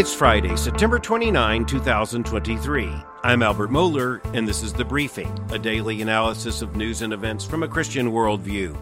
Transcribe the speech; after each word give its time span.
It's 0.00 0.14
Friday, 0.14 0.56
September 0.56 0.98
29, 0.98 1.66
2023. 1.66 2.90
I'm 3.22 3.42
Albert 3.42 3.68
Mohler, 3.68 4.24
and 4.34 4.48
this 4.48 4.62
is 4.62 4.72
The 4.72 4.82
Briefing, 4.82 5.38
a 5.50 5.58
daily 5.58 6.00
analysis 6.00 6.62
of 6.62 6.74
news 6.74 7.02
and 7.02 7.12
events 7.12 7.44
from 7.44 7.62
a 7.62 7.68
Christian 7.68 8.10
worldview. 8.10 8.74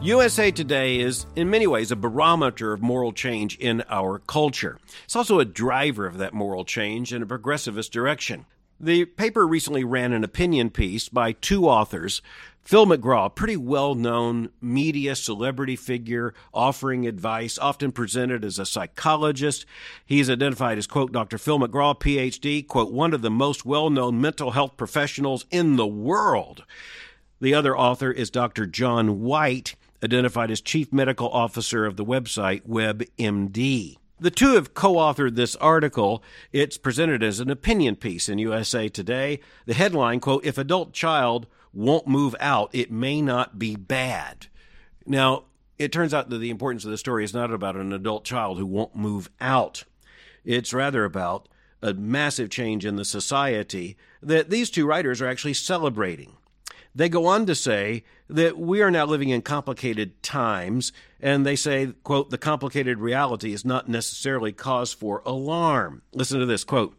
USA 0.00 0.52
Today 0.52 1.00
is, 1.00 1.26
in 1.34 1.50
many 1.50 1.66
ways, 1.66 1.90
a 1.90 1.96
barometer 1.96 2.72
of 2.72 2.82
moral 2.82 3.12
change 3.12 3.58
in 3.58 3.82
our 3.88 4.20
culture. 4.28 4.78
It's 5.02 5.16
also 5.16 5.40
a 5.40 5.44
driver 5.44 6.06
of 6.06 6.18
that 6.18 6.34
moral 6.34 6.64
change 6.64 7.12
in 7.12 7.20
a 7.20 7.26
progressivist 7.26 7.90
direction. 7.90 8.46
The 8.78 9.06
paper 9.06 9.48
recently 9.48 9.82
ran 9.82 10.12
an 10.12 10.22
opinion 10.22 10.70
piece 10.70 11.08
by 11.08 11.32
two 11.32 11.68
authors 11.68 12.22
Phil 12.62 12.86
McGraw, 12.86 13.26
a 13.26 13.30
pretty 13.30 13.56
well 13.56 13.94
known 13.94 14.50
media 14.60 15.16
celebrity 15.16 15.76
figure, 15.76 16.34
offering 16.54 17.06
advice, 17.06 17.58
often 17.58 17.90
presented 17.90 18.44
as 18.44 18.58
a 18.58 18.66
psychologist. 18.66 19.66
He's 20.04 20.30
identified 20.30 20.78
as, 20.78 20.86
quote, 20.86 21.12
Dr. 21.12 21.38
Phil 21.38 21.58
McGraw, 21.58 21.98
PhD, 21.98 22.66
quote, 22.66 22.92
one 22.92 23.12
of 23.12 23.22
the 23.22 23.30
most 23.30 23.64
well 23.64 23.90
known 23.90 24.20
mental 24.20 24.52
health 24.52 24.76
professionals 24.76 25.46
in 25.50 25.76
the 25.76 25.86
world. 25.86 26.64
The 27.40 27.54
other 27.54 27.76
author 27.76 28.12
is 28.12 28.30
Dr. 28.30 28.66
John 28.66 29.20
Whyte, 29.20 29.74
identified 30.04 30.50
as 30.50 30.60
Chief 30.60 30.92
Medical 30.92 31.30
Officer 31.30 31.86
of 31.86 31.96
the 31.96 32.04
website 32.04 32.62
WebMD. 32.68 33.96
The 34.20 34.30
two 34.30 34.52
have 34.54 34.74
co 34.74 34.96
authored 34.96 35.34
this 35.34 35.56
article. 35.56 36.22
It's 36.52 36.76
presented 36.76 37.22
as 37.22 37.40
an 37.40 37.48
opinion 37.48 37.96
piece 37.96 38.28
in 38.28 38.38
USA 38.38 38.88
Today. 38.88 39.40
The 39.64 39.72
headline, 39.72 40.20
quote, 40.20 40.44
If 40.44 40.58
adult 40.58 40.92
child 40.92 41.46
won't 41.72 42.06
move 42.06 42.34
out, 42.40 42.70
it 42.72 42.90
may 42.90 43.22
not 43.22 43.58
be 43.58 43.76
bad. 43.76 44.46
Now, 45.06 45.44
it 45.78 45.92
turns 45.92 46.12
out 46.12 46.28
that 46.30 46.38
the 46.38 46.50
importance 46.50 46.84
of 46.84 46.90
the 46.90 46.98
story 46.98 47.24
is 47.24 47.32
not 47.32 47.52
about 47.52 47.76
an 47.76 47.92
adult 47.92 48.24
child 48.24 48.58
who 48.58 48.66
won't 48.66 48.94
move 48.94 49.30
out. 49.40 49.84
It's 50.44 50.74
rather 50.74 51.04
about 51.04 51.48
a 51.82 51.94
massive 51.94 52.50
change 52.50 52.84
in 52.84 52.96
the 52.96 53.04
society 53.04 53.96
that 54.22 54.50
these 54.50 54.70
two 54.70 54.86
writers 54.86 55.22
are 55.22 55.28
actually 55.28 55.54
celebrating. 55.54 56.36
They 56.94 57.08
go 57.08 57.26
on 57.26 57.46
to 57.46 57.54
say 57.54 58.04
that 58.28 58.58
we 58.58 58.82
are 58.82 58.90
now 58.90 59.06
living 59.06 59.30
in 59.30 59.42
complicated 59.42 60.22
times, 60.22 60.92
and 61.22 61.44
they 61.44 61.56
say, 61.56 61.92
quote, 62.02 62.30
the 62.30 62.38
complicated 62.38 62.98
reality 62.98 63.52
is 63.52 63.64
not 63.64 63.88
necessarily 63.88 64.52
cause 64.52 64.92
for 64.92 65.22
alarm. 65.26 66.02
Listen 66.12 66.40
to 66.40 66.46
this, 66.46 66.64
quote, 66.64 66.96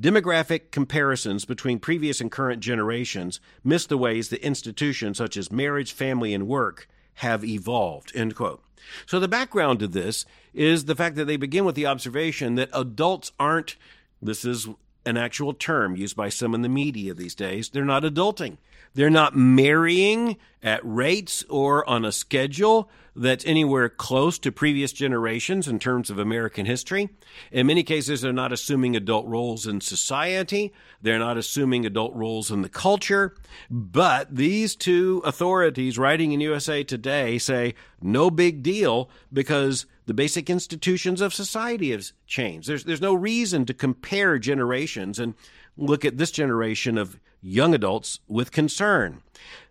demographic 0.00 0.70
comparisons 0.70 1.44
between 1.44 1.78
previous 1.78 2.20
and 2.20 2.30
current 2.30 2.60
generations 2.60 3.40
miss 3.62 3.86
the 3.86 3.98
ways 3.98 4.28
that 4.28 4.44
institutions 4.44 5.18
such 5.18 5.36
as 5.36 5.50
marriage, 5.50 5.92
family, 5.92 6.32
and 6.32 6.46
work 6.46 6.88
have 7.14 7.44
evolved, 7.44 8.12
end 8.14 8.34
quote. 8.34 8.62
So 9.06 9.18
the 9.18 9.28
background 9.28 9.78
to 9.80 9.88
this 9.88 10.26
is 10.52 10.84
the 10.84 10.94
fact 10.94 11.16
that 11.16 11.24
they 11.24 11.36
begin 11.36 11.64
with 11.64 11.74
the 11.74 11.86
observation 11.86 12.54
that 12.56 12.70
adults 12.72 13.32
aren't, 13.38 13.76
this 14.20 14.44
is 14.44 14.68
an 15.06 15.16
actual 15.16 15.52
term 15.54 15.96
used 15.96 16.16
by 16.16 16.28
some 16.28 16.54
in 16.54 16.62
the 16.62 16.68
media 16.68 17.14
these 17.14 17.34
days, 17.34 17.68
they're 17.70 17.84
not 17.84 18.04
adulting. 18.04 18.56
They're 18.94 19.10
not 19.10 19.36
marrying 19.36 20.36
at 20.62 20.80
rates 20.82 21.44
or 21.50 21.88
on 21.88 22.04
a 22.04 22.12
schedule 22.12 22.88
that's 23.16 23.44
anywhere 23.44 23.88
close 23.88 24.38
to 24.40 24.50
previous 24.50 24.92
generations 24.92 25.68
in 25.68 25.78
terms 25.78 26.10
of 26.10 26.18
American 26.18 26.66
history. 26.66 27.10
In 27.52 27.66
many 27.66 27.82
cases, 27.82 28.20
they're 28.20 28.32
not 28.32 28.52
assuming 28.52 28.96
adult 28.96 29.26
roles 29.26 29.66
in 29.66 29.80
society. 29.80 30.72
They're 31.00 31.18
not 31.18 31.36
assuming 31.36 31.86
adult 31.86 32.14
roles 32.14 32.50
in 32.50 32.62
the 32.62 32.68
culture. 32.68 33.36
But 33.70 34.34
these 34.34 34.74
two 34.74 35.22
authorities 35.24 35.98
writing 35.98 36.32
in 36.32 36.40
USA 36.40 36.82
Today 36.82 37.38
say 37.38 37.74
no 38.00 38.30
big 38.30 38.62
deal 38.62 39.10
because 39.32 39.86
the 40.06 40.14
basic 40.14 40.50
institutions 40.50 41.20
of 41.20 41.32
society 41.32 41.92
have 41.92 42.10
changed. 42.26 42.68
There's, 42.68 42.84
there's 42.84 43.00
no 43.00 43.14
reason 43.14 43.64
to 43.66 43.74
compare 43.74 44.38
generations 44.38 45.18
and 45.18 45.34
look 45.76 46.04
at 46.04 46.18
this 46.18 46.30
generation 46.30 46.98
of 46.98 47.18
young 47.44 47.74
adults 47.74 48.20
with 48.26 48.50
concern. 48.50 49.22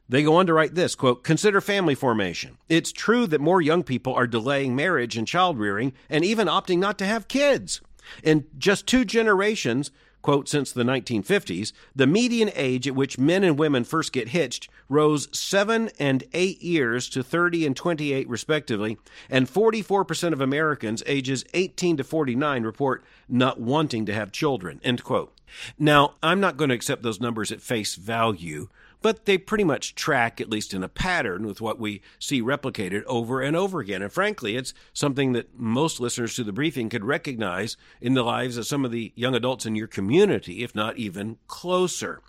They 0.07 0.23
go 0.23 0.35
on 0.35 0.45
to 0.47 0.53
write 0.53 0.75
this 0.75 0.95
quote, 0.95 1.23
consider 1.23 1.59
family 1.59 1.95
formation. 1.95 2.57
It's 2.69 2.91
true 2.91 3.25
that 3.27 3.41
more 3.41 3.61
young 3.61 3.83
people 3.83 4.13
are 4.13 4.27
delaying 4.27 4.75
marriage 4.75 5.17
and 5.17 5.27
child 5.27 5.57
rearing 5.57 5.93
and 6.09 6.23
even 6.23 6.47
opting 6.47 6.77
not 6.77 6.97
to 6.99 7.05
have 7.05 7.27
kids. 7.27 7.81
In 8.21 8.45
just 8.57 8.85
two 8.85 9.05
generations, 9.05 9.91
quote, 10.21 10.47
since 10.49 10.71
the 10.71 10.83
1950s, 10.83 11.73
the 11.95 12.05
median 12.05 12.51
age 12.53 12.87
at 12.87 12.95
which 12.95 13.17
men 13.17 13.43
and 13.43 13.57
women 13.57 13.83
first 13.83 14.13
get 14.13 14.29
hitched 14.29 14.69
rose 14.89 15.27
seven 15.37 15.89
and 15.99 16.25
eight 16.33 16.61
years 16.61 17.09
to 17.09 17.23
30 17.23 17.65
and 17.65 17.75
28, 17.75 18.27
respectively, 18.27 18.97
and 19.29 19.47
44% 19.47 20.33
of 20.33 20.41
Americans 20.41 21.01
ages 21.07 21.45
18 21.53 21.97
to 21.97 22.03
49 22.03 22.63
report 22.63 23.03
not 23.27 23.59
wanting 23.59 24.05
to 24.05 24.13
have 24.13 24.31
children, 24.31 24.79
end 24.83 25.03
quote. 25.03 25.32
Now, 25.77 26.15
I'm 26.21 26.39
not 26.39 26.57
going 26.57 26.69
to 26.69 26.75
accept 26.75 27.03
those 27.03 27.19
numbers 27.19 27.51
at 27.51 27.61
face 27.61 27.95
value, 27.95 28.69
but 29.01 29.25
they 29.25 29.37
pretty 29.37 29.63
much 29.63 29.95
track, 29.95 30.39
at 30.39 30.49
least 30.49 30.73
in 30.73 30.83
a 30.83 30.89
pattern, 30.89 31.45
with 31.45 31.61
what 31.61 31.79
we 31.79 32.01
see 32.19 32.41
replicated 32.41 33.03
over 33.05 33.41
and 33.41 33.55
over 33.55 33.79
again. 33.79 34.01
And 34.01 34.11
frankly, 34.11 34.55
it's 34.55 34.73
something 34.93 35.33
that 35.33 35.57
most 35.59 35.99
listeners 35.99 36.35
to 36.35 36.43
the 36.43 36.53
briefing 36.53 36.89
could 36.89 37.05
recognize 37.05 37.77
in 38.01 38.13
the 38.13 38.23
lives 38.23 38.57
of 38.57 38.65
some 38.65 38.85
of 38.85 38.91
the 38.91 39.11
young 39.15 39.35
adults 39.35 39.65
in 39.65 39.75
your 39.75 39.87
community, 39.87 40.63
if 40.63 40.73
not 40.73 40.97
even 40.97 41.37
closer. 41.47 42.21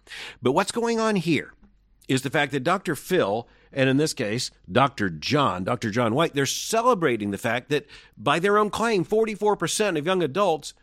But 0.43 0.53
what's 0.53 0.73
going 0.73 0.99
on 0.99 1.17
here 1.17 1.55
is 2.09 2.23
the 2.23 2.31
fact 2.31 2.53
that 2.53 2.65
Dr. 2.65 2.95
Phil 2.97 3.49
and 3.75 3.91
in 3.91 3.97
this 3.97 4.15
case, 4.15 4.51
Dr. 4.71 5.11
John, 5.11 5.65
Dr. 5.65 5.91
John 5.91 6.15
Whyte, 6.15 6.35
they're 6.35 6.47
celebrating 6.47 7.33
the 7.33 7.39
fact 7.39 7.69
that 7.71 7.87
by 8.17 8.39
their 8.39 8.57
own 8.57 8.71
claim, 8.71 9.05
44% 9.05 9.99
of 9.99 10.07
young 10.07 10.23
adults 10.23 10.75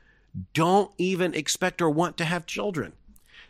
don't 0.54 0.92
even 0.98 1.34
expect 1.34 1.82
or 1.82 1.90
want 1.90 2.18
to 2.18 2.26
have 2.26 2.46
children. 2.46 2.94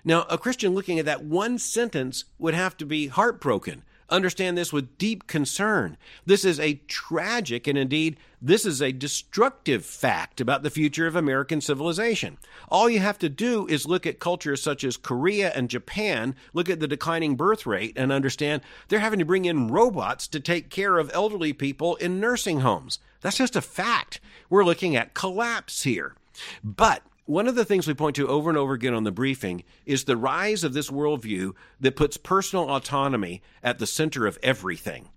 Now, 0.04 0.26
a 0.30 0.38
Christian 0.38 0.74
looking 0.74 1.00
at 1.00 1.06
that 1.06 1.24
one 1.24 1.60
sentence 1.60 2.26
would 2.40 2.54
have 2.54 2.76
to 2.78 2.86
be 2.86 3.08
heartbroken. 3.08 3.84
Understand 4.10 4.58
this 4.58 4.74
with 4.74 4.98
deep 4.98 5.26
concern. 5.26 5.96
This 6.26 6.44
is 6.44 6.60
a 6.60 6.82
tragic 6.88 7.66
and 7.66 7.78
indeed 7.78 8.18
this 8.42 8.66
is 8.66 8.82
a 8.82 8.92
destructive 8.92 9.86
fact 9.86 10.42
about 10.42 10.64
the 10.64 10.70
future 10.70 11.08
of 11.08 11.16
American 11.16 11.62
civilization. 11.62 12.38
All 12.70 12.90
you 12.90 13.00
have 13.00 13.20
to 13.20 13.30
do 13.30 13.68
is 13.68 13.86
look 13.86 14.06
at 14.06 14.20
cultures 14.20 14.62
such 14.62 14.84
as 14.84 14.98
Korea 14.98 15.52
and 15.56 15.70
Japan, 15.70 16.36
look 16.54 16.70
at 16.70 16.82
the 16.82 16.88
declining 16.88 17.36
birth 17.36 17.66
rate, 17.66 17.94
and 17.96 18.12
understand 18.12 18.64
they're 18.90 19.00
having 19.00 19.20
to 19.20 19.26
bring 19.26 19.46
in 19.46 19.70
robots 19.70 20.28
to 20.30 20.42
take 20.42 20.70
care 20.70 20.98
of 20.98 21.12
elderly 21.14 21.54
people 21.54 21.96
in 21.98 22.20
nursing 22.20 22.62
homes. 22.62 23.00
That's 23.22 23.38
just 23.38 23.56
a 23.56 23.62
fact. 23.62 24.20
We're 24.50 24.66
looking 24.66 24.96
at 24.96 25.14
collapse 25.14 25.84
here. 25.84 26.16
But 26.64 27.04
one 27.26 27.48
of 27.48 27.56
the 27.56 27.66
things 27.66 27.88
we 27.88 27.94
point 27.94 28.16
to 28.18 28.28
over 28.28 28.50
and 28.50 28.58
over 28.58 28.74
again 28.74 28.94
on 28.94 29.04
the 29.04 29.12
briefing 29.12 29.64
is 29.86 30.04
the 30.04 30.18
rise 30.18 30.64
of 30.64 30.74
this 30.74 30.90
worldview 30.90 31.54
that 31.80 31.96
puts 31.96 32.18
personal 32.18 32.70
autonomy 32.70 33.42
at 33.64 33.80
the 33.80 33.88
center 33.88 34.26
of 34.26 34.38
everything. 34.44 35.10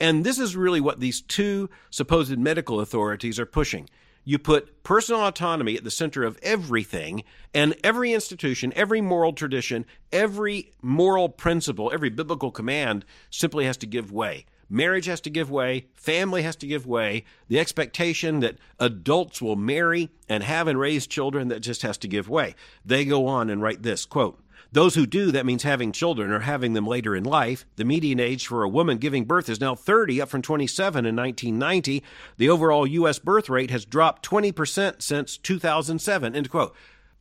And 0.00 0.24
this 0.24 0.38
is 0.38 0.56
really 0.56 0.80
what 0.80 1.00
these 1.00 1.20
two 1.20 1.70
supposed 1.90 2.36
medical 2.38 2.80
authorities 2.80 3.38
are 3.38 3.46
pushing. 3.46 3.88
You 4.24 4.38
put 4.38 4.82
personal 4.82 5.26
autonomy 5.26 5.76
at 5.76 5.84
the 5.84 5.90
center 5.90 6.24
of 6.24 6.38
everything, 6.42 7.24
and 7.52 7.76
every 7.84 8.14
institution, 8.14 8.72
every 8.74 9.02
moral 9.02 9.34
tradition, 9.34 9.84
every 10.12 10.72
moral 10.80 11.28
principle, 11.28 11.90
every 11.92 12.08
biblical 12.08 12.50
command 12.50 13.04
simply 13.30 13.66
has 13.66 13.76
to 13.78 13.86
give 13.86 14.10
way. 14.10 14.46
Marriage 14.74 15.06
has 15.06 15.20
to 15.20 15.30
give 15.30 15.52
way, 15.52 15.86
family 15.94 16.42
has 16.42 16.56
to 16.56 16.66
give 16.66 16.84
way, 16.84 17.22
the 17.46 17.60
expectation 17.60 18.40
that 18.40 18.58
adults 18.80 19.40
will 19.40 19.54
marry 19.54 20.10
and 20.28 20.42
have 20.42 20.66
and 20.66 20.80
raise 20.80 21.06
children 21.06 21.46
that 21.46 21.60
just 21.60 21.82
has 21.82 21.96
to 21.96 22.08
give 22.08 22.28
way. 22.28 22.56
They 22.84 23.04
go 23.04 23.28
on 23.28 23.50
and 23.50 23.62
write 23.62 23.84
this 23.84 24.04
quote, 24.04 24.40
those 24.72 24.96
who 24.96 25.06
do, 25.06 25.30
that 25.30 25.46
means 25.46 25.62
having 25.62 25.92
children 25.92 26.32
or 26.32 26.40
having 26.40 26.72
them 26.72 26.88
later 26.88 27.14
in 27.14 27.22
life. 27.22 27.64
The 27.76 27.84
median 27.84 28.18
age 28.18 28.48
for 28.48 28.64
a 28.64 28.68
woman 28.68 28.98
giving 28.98 29.26
birth 29.26 29.48
is 29.48 29.60
now 29.60 29.76
30, 29.76 30.20
up 30.20 30.28
from 30.28 30.42
27 30.42 31.06
in 31.06 31.14
1990. 31.14 32.02
The 32.38 32.48
overall 32.48 32.84
U.S. 32.84 33.20
birth 33.20 33.48
rate 33.48 33.70
has 33.70 33.84
dropped 33.84 34.28
20% 34.28 35.00
since 35.00 35.38
2007. 35.38 36.34
End 36.34 36.50
quote. 36.50 36.74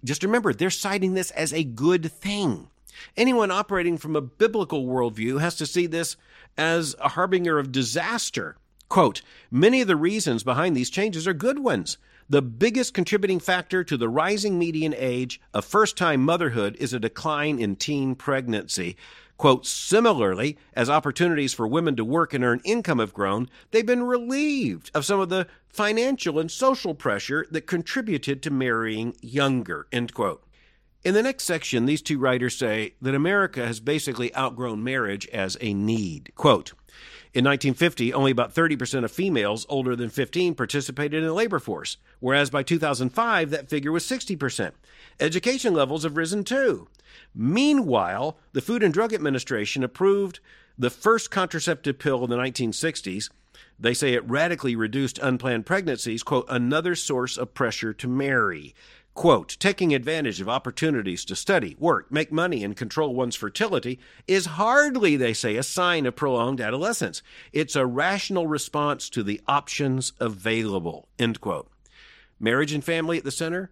Just 0.04 0.24
remember, 0.24 0.54
they're 0.54 0.72
citing 0.72 1.14
this 1.14 1.30
as 1.30 1.54
a 1.54 1.64
good 1.64 2.12
thing. 2.12 2.70
Anyone 3.18 3.52
operating 3.52 3.98
from 3.98 4.16
a 4.16 4.22
biblical 4.22 4.86
worldview 4.86 5.40
has 5.40 5.56
to 5.56 5.66
see 5.66 5.88
this 5.88 6.16
as 6.58 6.96
a 7.00 7.10
harbinger 7.10 7.60
of 7.60 7.72
disaster. 7.72 8.58
Quote, 8.90 9.22
many 9.50 9.82
of 9.82 9.88
the 9.88 9.96
reasons 9.96 10.44
behind 10.44 10.76
these 10.76 10.90
changes 10.90 11.28
are 11.28 11.34
good 11.34 11.60
ones. 11.60 11.98
The 12.30 12.42
biggest 12.42 12.94
contributing 12.94 13.40
factor 13.40 13.84
to 13.84 13.98
the 13.98 14.08
rising 14.08 14.58
median 14.58 14.94
age 14.96 15.42
of 15.54 15.66
first 15.66 15.98
time 15.98 16.24
motherhood 16.24 16.78
is 16.80 16.94
a 16.94 17.00
decline 17.00 17.60
in 17.60 17.76
teen 17.76 18.16
pregnancy. 18.16 18.96
Quote, 19.38 19.66
similarly, 19.66 20.58
as 20.74 20.90
opportunities 20.90 21.54
for 21.54 21.68
women 21.68 21.96
to 21.96 22.06
work 22.06 22.34
and 22.34 22.44
earn 22.44 22.62
income 22.64 23.00
have 23.00 23.14
grown, 23.14 23.50
they've 23.72 23.86
been 23.86 24.04
relieved 24.04 24.92
of 24.94 25.06
some 25.06 25.20
of 25.20 25.30
the 25.30 25.48
financial 25.68 26.40
and 26.40 26.50
social 26.50 26.94
pressure 26.94 27.46
that 27.52 27.68
contributed 27.68 28.44
to 28.44 28.52
marrying 28.52 29.16
younger, 29.22 29.88
end 29.92 30.14
quote. 30.14 30.44
In 31.04 31.14
the 31.14 31.24
next 31.24 31.44
section, 31.44 31.86
these 31.86 32.02
two 32.02 32.18
writers 32.18 32.56
say 32.56 32.94
that 33.02 33.14
America 33.14 33.68
has 33.68 33.82
basically 33.82 34.34
outgrown 34.38 34.86
marriage 34.86 35.28
as 35.34 35.58
a 35.60 35.74
need. 35.74 36.32
Quote, 36.36 36.72
In 37.34 37.44
1950, 37.44 38.14
only 38.14 38.32
about 38.32 38.56
30% 38.56 39.04
of 39.04 39.12
females 39.12 39.66
older 39.68 39.98
than 39.98 40.10
15 40.10 40.56
participated 40.56 41.22
in 41.22 41.28
the 41.28 41.34
labor 41.34 41.60
force, 41.60 41.98
whereas 42.22 42.50
by 42.50 42.64
2005, 42.64 43.50
that 43.50 43.70
figure 43.70 43.92
was 43.92 44.06
60%. 44.06 44.72
Education 45.20 45.74
levels 45.74 46.04
have 46.04 46.16
risen 46.16 46.46
too. 46.46 46.88
Meanwhile, 47.36 48.38
the 48.54 48.62
Food 48.62 48.82
and 48.82 48.94
Drug 48.94 49.14
Administration 49.14 49.84
approved 49.84 50.40
the 50.78 50.90
first 50.90 51.30
contraceptive 51.30 52.00
pill 52.00 52.24
in 52.24 52.30
the 52.30 52.38
1960s. 52.38 53.30
They 53.78 53.94
say 53.94 54.14
it 54.14 54.30
radically 54.30 54.76
reduced 54.78 55.20
unplanned 55.20 55.66
pregnancies, 55.66 56.24
quote, 56.24 56.46
another 56.48 56.96
source 56.96 57.38
of 57.38 57.54
pressure 57.54 57.94
to 57.94 58.08
marry. 58.08 58.74
Quote, 59.14 59.58
taking 59.60 59.94
advantage 59.94 60.42
of 60.42 60.50
opportunities 60.50 61.24
to 61.26 61.36
study, 61.36 61.76
work, 61.78 62.12
make 62.12 62.32
money, 62.32 62.64
and 62.64 62.76
control 62.76 63.14
one's 63.14 63.36
fertility 63.36 64.00
is 64.28 64.48
hardly, 64.48 65.16
they 65.16 65.34
say, 65.34 65.56
a 65.56 65.62
sign 65.62 66.08
of 66.08 66.16
prolonged 66.16 66.60
adolescence. 66.60 67.22
It's 67.52 67.76
a 67.76 67.86
rational 67.86 68.48
response 68.48 69.10
to 69.12 69.22
the 69.22 69.40
options 69.48 70.14
available, 70.20 71.10
end 71.20 71.42
quote. 71.42 71.70
Marriage 72.40 72.74
and 72.74 72.84
family 72.84 73.20
at 73.20 73.24
the 73.24 73.32
center? 73.32 73.72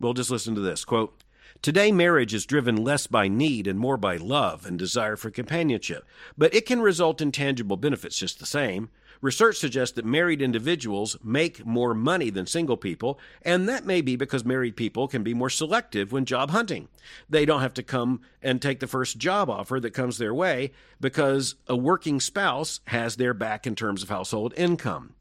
We'll 0.00 0.14
just 0.14 0.30
listen 0.30 0.56
to 0.56 0.60
this. 0.60 0.84
Quote, 0.84 1.22
Today, 1.62 1.92
marriage 1.92 2.34
is 2.34 2.44
driven 2.44 2.74
less 2.74 3.06
by 3.06 3.28
need 3.28 3.68
and 3.68 3.78
more 3.78 3.96
by 3.96 4.16
love 4.16 4.66
and 4.66 4.76
desire 4.76 5.14
for 5.14 5.30
companionship, 5.30 6.04
but 6.36 6.52
it 6.52 6.66
can 6.66 6.80
result 6.80 7.20
in 7.20 7.30
tangible 7.30 7.76
benefits 7.76 8.18
just 8.18 8.40
the 8.40 8.46
same. 8.46 8.90
Research 9.22 9.56
suggests 9.56 9.94
that 9.94 10.04
married 10.04 10.42
individuals 10.42 11.16
make 11.22 11.64
more 11.64 11.94
money 11.94 12.28
than 12.28 12.44
single 12.44 12.76
people, 12.76 13.20
and 13.42 13.68
that 13.68 13.86
may 13.86 14.00
be 14.00 14.16
because 14.16 14.44
married 14.44 14.76
people 14.76 15.06
can 15.06 15.22
be 15.22 15.32
more 15.32 15.48
selective 15.48 16.10
when 16.10 16.24
job 16.24 16.50
hunting. 16.50 16.88
They 17.30 17.46
don't 17.46 17.60
have 17.60 17.74
to 17.74 17.84
come 17.84 18.20
and 18.42 18.60
take 18.60 18.80
the 18.80 18.88
first 18.88 19.18
job 19.18 19.48
offer 19.48 19.78
that 19.78 19.92
comes 19.92 20.18
their 20.18 20.34
way 20.34 20.72
because 21.00 21.54
a 21.68 21.76
working 21.76 22.18
spouse 22.18 22.80
has 22.88 23.14
their 23.14 23.32
back 23.32 23.64
in 23.64 23.76
terms 23.76 24.02
of 24.02 24.08
household 24.08 24.52
income. 24.56 25.14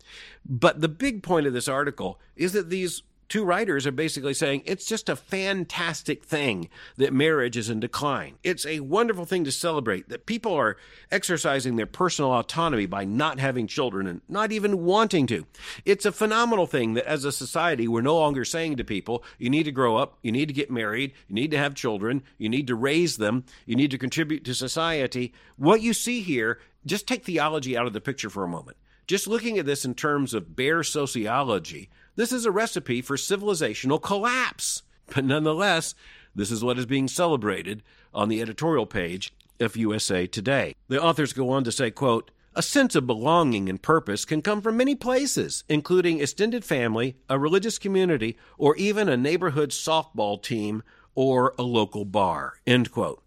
But 0.44 0.81
the 0.81 0.89
big 0.89 1.21
point 1.21 1.45
of 1.45 1.53
this 1.53 1.68
article 1.68 2.19
is 2.36 2.53
that 2.53 2.71
these 2.71 3.03
two 3.31 3.45
writers 3.45 3.87
are 3.87 3.93
basically 3.93 4.33
saying 4.33 4.61
it's 4.65 4.85
just 4.85 5.07
a 5.07 5.15
fantastic 5.15 6.25
thing 6.25 6.67
that 6.97 7.13
marriage 7.13 7.55
is 7.55 7.69
in 7.69 7.79
decline. 7.79 8.35
It's 8.43 8.65
a 8.65 8.81
wonderful 8.81 9.23
thing 9.23 9.45
to 9.45 9.53
celebrate 9.53 10.09
that 10.09 10.25
people 10.25 10.53
are 10.53 10.75
exercising 11.09 11.77
their 11.77 11.85
personal 11.85 12.33
autonomy 12.33 12.87
by 12.87 13.05
not 13.05 13.39
having 13.39 13.67
children 13.67 14.05
and 14.05 14.19
not 14.27 14.51
even 14.51 14.83
wanting 14.83 15.27
to. 15.27 15.45
It's 15.85 16.05
a 16.05 16.11
phenomenal 16.11 16.67
thing 16.67 16.93
that 16.95 17.07
as 17.07 17.23
a 17.23 17.31
society, 17.31 17.87
we're 17.87 18.01
no 18.01 18.17
longer 18.17 18.43
saying 18.43 18.75
to 18.75 18.83
people, 18.83 19.23
you 19.37 19.49
need 19.49 19.63
to 19.63 19.71
grow 19.71 19.95
up, 19.95 20.17
you 20.21 20.33
need 20.33 20.49
to 20.49 20.53
get 20.53 20.69
married, 20.69 21.13
you 21.29 21.35
need 21.35 21.51
to 21.51 21.57
have 21.57 21.73
children, 21.73 22.23
you 22.37 22.49
need 22.49 22.67
to 22.67 22.75
raise 22.75 23.15
them, 23.15 23.45
you 23.65 23.77
need 23.77 23.91
to 23.91 23.97
contribute 23.97 24.43
to 24.43 24.53
society. 24.53 25.33
What 25.55 25.81
you 25.81 25.93
see 25.93 26.21
here, 26.21 26.59
just 26.85 27.07
take 27.07 27.23
theology 27.23 27.77
out 27.77 27.87
of 27.87 27.93
the 27.93 28.01
picture 28.01 28.29
for 28.29 28.43
a 28.43 28.49
moment. 28.49 28.75
Just 29.07 29.27
looking 29.27 29.57
at 29.57 29.65
this 29.65 29.85
in 29.85 29.95
terms 29.95 30.33
of 30.33 30.55
bare 30.55 30.83
sociology, 30.83 31.89
this 32.15 32.31
is 32.31 32.45
a 32.45 32.51
recipe 32.51 33.01
for 33.01 33.15
civilizational 33.15 34.01
collapse. 34.01 34.83
But 35.13 35.25
nonetheless, 35.25 35.95
this 36.35 36.51
is 36.51 36.63
what 36.63 36.79
is 36.79 36.85
being 36.85 37.07
celebrated 37.07 37.83
on 38.13 38.29
the 38.29 38.41
editorial 38.41 38.85
page 38.85 39.33
of 39.59 39.77
USA 39.77 40.27
Today. 40.27 40.75
The 40.87 41.01
authors 41.01 41.33
go 41.33 41.49
on 41.49 41.63
to 41.65 41.71
say, 41.71 41.91
quote, 41.91 42.31
a 42.53 42.61
sense 42.61 42.95
of 42.95 43.07
belonging 43.07 43.69
and 43.69 43.81
purpose 43.81 44.25
can 44.25 44.41
come 44.41 44.61
from 44.61 44.75
many 44.75 44.93
places, 44.93 45.63
including 45.69 46.19
extended 46.19 46.65
family, 46.65 47.15
a 47.29 47.39
religious 47.39 47.77
community, 47.77 48.37
or 48.57 48.75
even 48.75 49.07
a 49.07 49.15
neighborhood 49.15 49.69
softball 49.69 50.41
team 50.41 50.83
or 51.15 51.53
a 51.57 51.63
local 51.63 52.03
bar. 52.03 52.55
End 52.67 52.91
quote. 52.91 53.23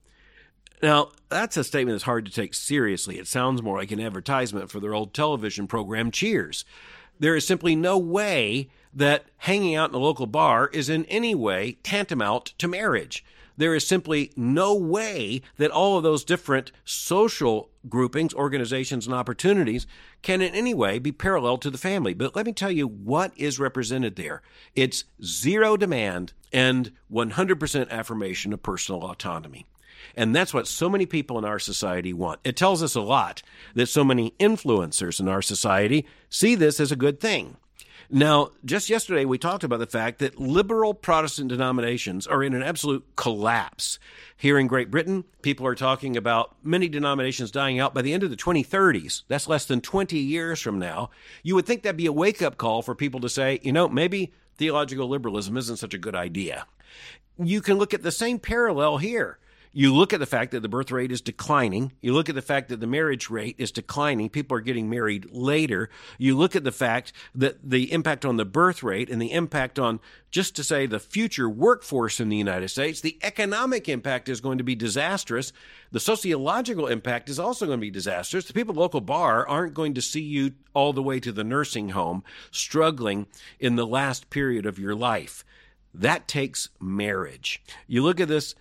Now, 0.83 1.13
that's 1.31 1.57
a 1.57 1.65
statement 1.65 1.95
that's 1.95 2.05
hard 2.05 2.27
to 2.27 2.33
take 2.33 2.53
seriously. 2.53 3.19
It 3.19 3.27
sounds 3.27 3.63
more 3.63 3.79
like 3.79 3.93
an 3.93 4.01
advertisement 4.01 4.71
for 4.71 4.81
their 4.81 4.95
old 4.95 5.15
television 5.15 5.67
program, 5.67 6.11
Cheers. 6.11 6.67
There 7.19 7.37
is 7.37 7.47
simply 7.47 7.77
no 7.77 7.99
way 7.99 8.69
that 8.93 9.27
hanging 9.39 9.75
out 9.75 9.91
in 9.91 9.95
a 9.97 9.99
local 9.99 10.27
bar 10.27 10.69
is 10.69 10.89
in 10.89 11.05
any 11.07 11.35
way 11.35 11.79
tantamount 11.83 12.47
to 12.59 12.69
marriage. 12.69 13.25
There 13.57 13.75
is 13.75 13.87
simply 13.87 14.33
no 14.37 14.75
way 14.75 15.43
that 15.59 15.71
all 15.71 15.97
of 15.97 16.03
those 16.03 16.25
different 16.25 16.73
social 16.85 17.71
groupings, 17.89 18.35
organizations, 18.35 19.07
and 19.07 19.15
opportunities 19.15 19.87
can 20.23 20.43
in 20.43 20.55
any 20.55 20.75
way 20.75 20.99
be 20.99 21.13
parallel 21.13 21.59
to 21.59 21.71
the 21.71 21.79
family. 21.79 22.15
But 22.15 22.35
let 22.35 22.47
me 22.47 22.53
tell 22.53 22.71
you 22.71 22.89
what 22.89 23.33
is 23.37 23.61
represented 23.61 24.17
there 24.17 24.43
it's 24.75 25.05
zero 25.23 25.77
demand 25.77 26.33
and 26.53 26.93
100% 27.13 27.91
affirmation 27.91 28.53
of 28.53 28.63
personal 28.63 29.03
autonomy. 29.03 29.67
And 30.17 30.35
that's 30.35 30.55
what 30.55 30.67
so 30.67 30.89
many 30.89 31.07
people 31.07 31.39
in 31.39 31.45
our 31.45 31.59
society 31.59 32.13
want. 32.13 32.41
It 32.45 32.57
tells 32.57 32.83
us 32.83 32.95
a 32.95 33.01
lot 33.01 33.43
that 33.75 33.87
so 33.87 34.05
many 34.05 34.35
influencers 34.41 35.21
in 35.21 35.29
our 35.29 35.43
society 35.43 36.07
see 36.29 36.55
this 36.55 36.81
as 36.81 36.93
a 36.93 36.97
good 36.97 37.21
thing. 37.21 37.57
Now, 38.11 38.51
just 38.65 38.91
yesterday, 38.91 39.25
we 39.25 39.39
talked 39.39 39.65
about 39.65 39.79
the 39.79 39.87
fact 39.87 40.19
that 40.19 40.39
liberal 40.39 40.93
Protestant 40.93 41.49
denominations 41.49 42.27
are 42.27 42.43
in 42.43 42.55
an 42.55 42.63
absolute 42.63 43.05
collapse. 43.17 43.99
Here 44.37 44.59
in 44.59 44.67
Great 44.67 44.91
Britain, 44.91 45.25
people 45.43 45.67
are 45.67 45.75
talking 45.75 46.17
about 46.17 46.55
many 46.63 46.89
denominations 46.89 47.51
dying 47.51 47.81
out 47.81 47.95
by 47.95 48.03
the 48.03 48.13
end 48.13 48.23
of 48.23 48.31
the 48.31 48.37
2030s. 48.37 49.23
That's 49.29 49.49
less 49.49 49.65
than 49.65 49.81
20 49.81 50.19
years 50.19 50.61
from 50.61 50.79
now. 50.79 51.11
You 51.43 51.55
would 51.55 51.67
think 51.67 51.83
that'd 51.83 51.97
be 51.97 52.07
a 52.07 52.13
wake 52.13 52.43
up 52.43 52.59
call 52.59 52.83
for 52.83 52.95
people 52.95 53.21
to 53.21 53.29
say, 53.29 53.59
you 53.63 53.73
know, 53.73 53.89
maybe 53.89 54.33
theological 54.59 55.09
liberalism 55.09 55.57
isn't 55.57 55.79
such 55.79 55.95
a 55.95 55.99
good 55.99 56.15
idea. 56.15 56.67
You 57.39 57.61
can 57.61 57.79
look 57.79 57.95
at 57.95 58.03
the 58.03 58.13
same 58.13 58.39
parallel 58.39 58.99
here. 58.99 59.39
You 59.77 59.93
look 59.93 60.13
at 60.13 60.21
the 60.21 60.27
fact 60.27 60.53
that 60.53 60.61
the 60.61 60.69
birth 60.69 60.93
rate 60.93 61.11
is 61.11 61.21
declining. 61.21 61.91
You 62.01 62.13
look 62.13 62.29
at 62.29 62.37
the 62.37 62.43
fact 62.43 62.69
that 62.69 62.79
the 62.79 62.87
marriage 62.87 63.29
rate 63.29 63.57
is 63.59 63.73
declining. 63.73 64.29
People 64.29 64.57
are 64.57 64.61
getting 64.61 64.89
married 64.89 65.27
later. 65.33 65.91
You 66.17 66.37
look 66.37 66.55
at 66.55 66.63
the 66.63 66.71
fact 66.71 67.13
that 67.35 67.59
the 67.69 67.91
impact 67.93 68.25
on 68.25 68.37
the 68.37 68.45
birth 68.45 68.85
rate 68.85 69.11
and 69.11 69.21
the 69.21 69.33
impact 69.33 69.81
on, 69.81 69.99
just 70.31 70.55
to 70.55 70.65
say, 70.65 70.87
the 70.87 71.01
future 71.01 71.49
workforce 71.49 72.21
in 72.21 72.29
the 72.29 72.37
United 72.37 72.69
States, 72.69 73.01
the 73.01 73.19
economic 73.21 73.89
impact 73.89 74.29
is 74.29 74.41
going 74.41 74.59
to 74.59 74.65
be 74.65 74.77
disastrous. 74.77 75.53
The 75.91 75.99
sociological 75.99 76.87
impact 76.87 77.29
is 77.29 77.41
also 77.41 77.67
going 77.67 77.79
to 77.79 77.85
be 77.85 77.91
disastrous. 77.91 78.45
The 78.45 78.53
people 78.53 78.75
at 78.75 78.79
local 78.79 79.01
bar 79.01 79.45
aren't 79.45 79.75
going 79.75 79.95
to 79.95 80.03
see 80.03 80.23
you 80.23 80.53
all 80.73 80.93
the 80.93 81.03
way 81.03 81.19
to 81.19 81.33
the 81.33 81.43
nursing 81.43 81.89
home 81.89 82.23
struggling 82.53 83.27
in 83.59 83.75
the 83.75 83.89
last 83.89 84.31
period 84.31 84.67
of 84.67 84.79
your 84.79 84.95
life. 84.95 85.45
That 85.93 86.29
takes 86.29 86.69
marriage. 86.81 87.61
You 87.89 88.05
look 88.05 88.21
at 88.21 88.29
this 88.29 88.55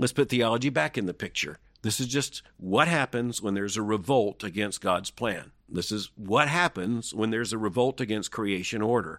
Let's 0.00 0.12
put 0.12 0.28
theology 0.28 0.70
back 0.70 0.96
in 0.96 1.06
the 1.06 1.12
picture. 1.12 1.58
This 1.82 1.98
is 1.98 2.06
just 2.06 2.42
what 2.56 2.86
happens 2.86 3.42
when 3.42 3.54
there's 3.54 3.76
a 3.76 3.82
revolt 3.82 4.44
against 4.44 4.80
God's 4.80 5.10
plan. 5.10 5.50
This 5.68 5.90
is 5.90 6.12
what 6.14 6.46
happens 6.46 7.12
when 7.12 7.30
there's 7.30 7.52
a 7.52 7.58
revolt 7.58 8.00
against 8.00 8.30
creation 8.30 8.80
order. 8.80 9.18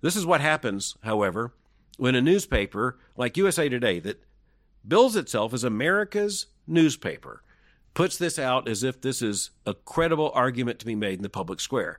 This 0.00 0.16
is 0.16 0.24
what 0.24 0.40
happens, 0.40 0.96
however, 1.02 1.52
when 1.98 2.14
a 2.14 2.22
newspaper 2.22 2.96
like 3.18 3.36
USA 3.36 3.68
Today 3.68 4.00
that 4.00 4.24
bills 4.86 5.14
itself 5.14 5.52
as 5.52 5.62
America's 5.62 6.46
newspaper 6.66 7.42
puts 7.92 8.16
this 8.16 8.38
out 8.38 8.66
as 8.66 8.82
if 8.82 9.02
this 9.02 9.20
is 9.20 9.50
a 9.66 9.74
credible 9.74 10.30
argument 10.34 10.78
to 10.78 10.86
be 10.86 10.94
made 10.94 11.18
in 11.18 11.22
the 11.22 11.28
public 11.28 11.60
square. 11.60 11.98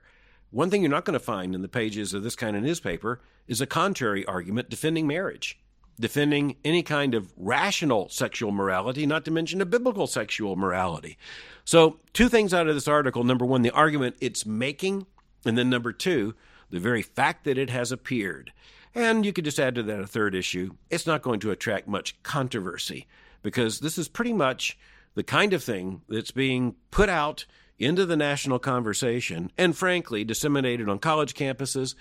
One 0.50 0.68
thing 0.68 0.82
you're 0.82 0.90
not 0.90 1.04
going 1.04 1.18
to 1.18 1.24
find 1.24 1.54
in 1.54 1.62
the 1.62 1.68
pages 1.68 2.12
of 2.12 2.24
this 2.24 2.34
kind 2.34 2.56
of 2.56 2.64
newspaper 2.64 3.20
is 3.46 3.60
a 3.60 3.66
contrary 3.66 4.26
argument 4.26 4.68
defending 4.68 5.06
marriage 5.06 5.60
defending 6.00 6.56
any 6.64 6.82
kind 6.82 7.14
of 7.14 7.32
rational 7.36 8.08
sexual 8.08 8.50
morality, 8.50 9.06
not 9.06 9.24
to 9.26 9.30
mention 9.30 9.60
a 9.60 9.66
biblical 9.66 10.06
sexual 10.06 10.56
morality. 10.56 11.18
So, 11.64 12.00
two 12.12 12.28
things 12.28 12.52
out 12.52 12.66
of 12.66 12.74
this 12.74 12.88
article. 12.88 13.22
Number 13.22 13.44
one, 13.44 13.62
the 13.62 13.70
argument 13.70 14.16
it's 14.20 14.44
making. 14.44 15.06
And 15.44 15.56
then 15.56 15.70
number 15.70 15.92
two, 15.92 16.34
the 16.70 16.80
very 16.80 17.02
fact 17.02 17.44
that 17.44 17.58
it 17.58 17.70
has 17.70 17.92
appeared. 17.92 18.52
And 18.94 19.24
you 19.24 19.32
could 19.32 19.44
just 19.44 19.60
add 19.60 19.76
to 19.76 19.82
that 19.84 20.00
a 20.00 20.06
third 20.06 20.34
issue. 20.34 20.72
It's 20.90 21.06
not 21.06 21.22
going 21.22 21.40
to 21.40 21.50
attract 21.50 21.86
much 21.86 22.20
controversy 22.22 23.06
because 23.42 23.80
this 23.80 23.98
is 23.98 24.08
pretty 24.08 24.32
much 24.32 24.76
the 25.14 25.22
kind 25.22 25.52
of 25.52 25.62
thing 25.62 26.02
that's 26.08 26.30
being 26.30 26.74
put 26.90 27.08
out 27.08 27.46
into 27.78 28.04
the 28.04 28.16
national 28.16 28.58
conversation 28.58 29.50
and, 29.56 29.76
frankly, 29.76 30.24
disseminated 30.24 30.88
on 30.88 30.98
college 30.98 31.34
campuses 31.34 31.94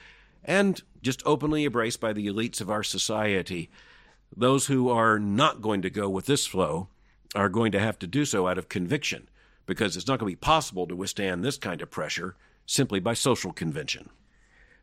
and 0.43 0.81
just 1.01 1.21
openly 1.25 1.65
embraced 1.65 1.99
by 1.99 2.13
the 2.13 2.27
elites 2.27 2.61
of 2.61 2.69
our 2.69 2.83
society 2.83 3.69
those 4.35 4.67
who 4.67 4.89
are 4.89 5.19
not 5.19 5.61
going 5.61 5.81
to 5.81 5.89
go 5.89 6.09
with 6.09 6.25
this 6.25 6.45
flow 6.45 6.87
are 7.35 7.49
going 7.49 7.71
to 7.71 7.79
have 7.79 7.99
to 7.99 8.07
do 8.07 8.25
so 8.25 8.47
out 8.47 8.57
of 8.57 8.69
conviction 8.69 9.27
because 9.65 9.95
it's 9.95 10.07
not 10.07 10.19
going 10.19 10.31
to 10.31 10.37
be 10.37 10.39
possible 10.39 10.87
to 10.87 10.95
withstand 10.95 11.43
this 11.43 11.57
kind 11.57 11.81
of 11.81 11.91
pressure 11.91 12.35
simply 12.65 12.99
by 12.99 13.13
social 13.13 13.51
convention. 13.51 14.09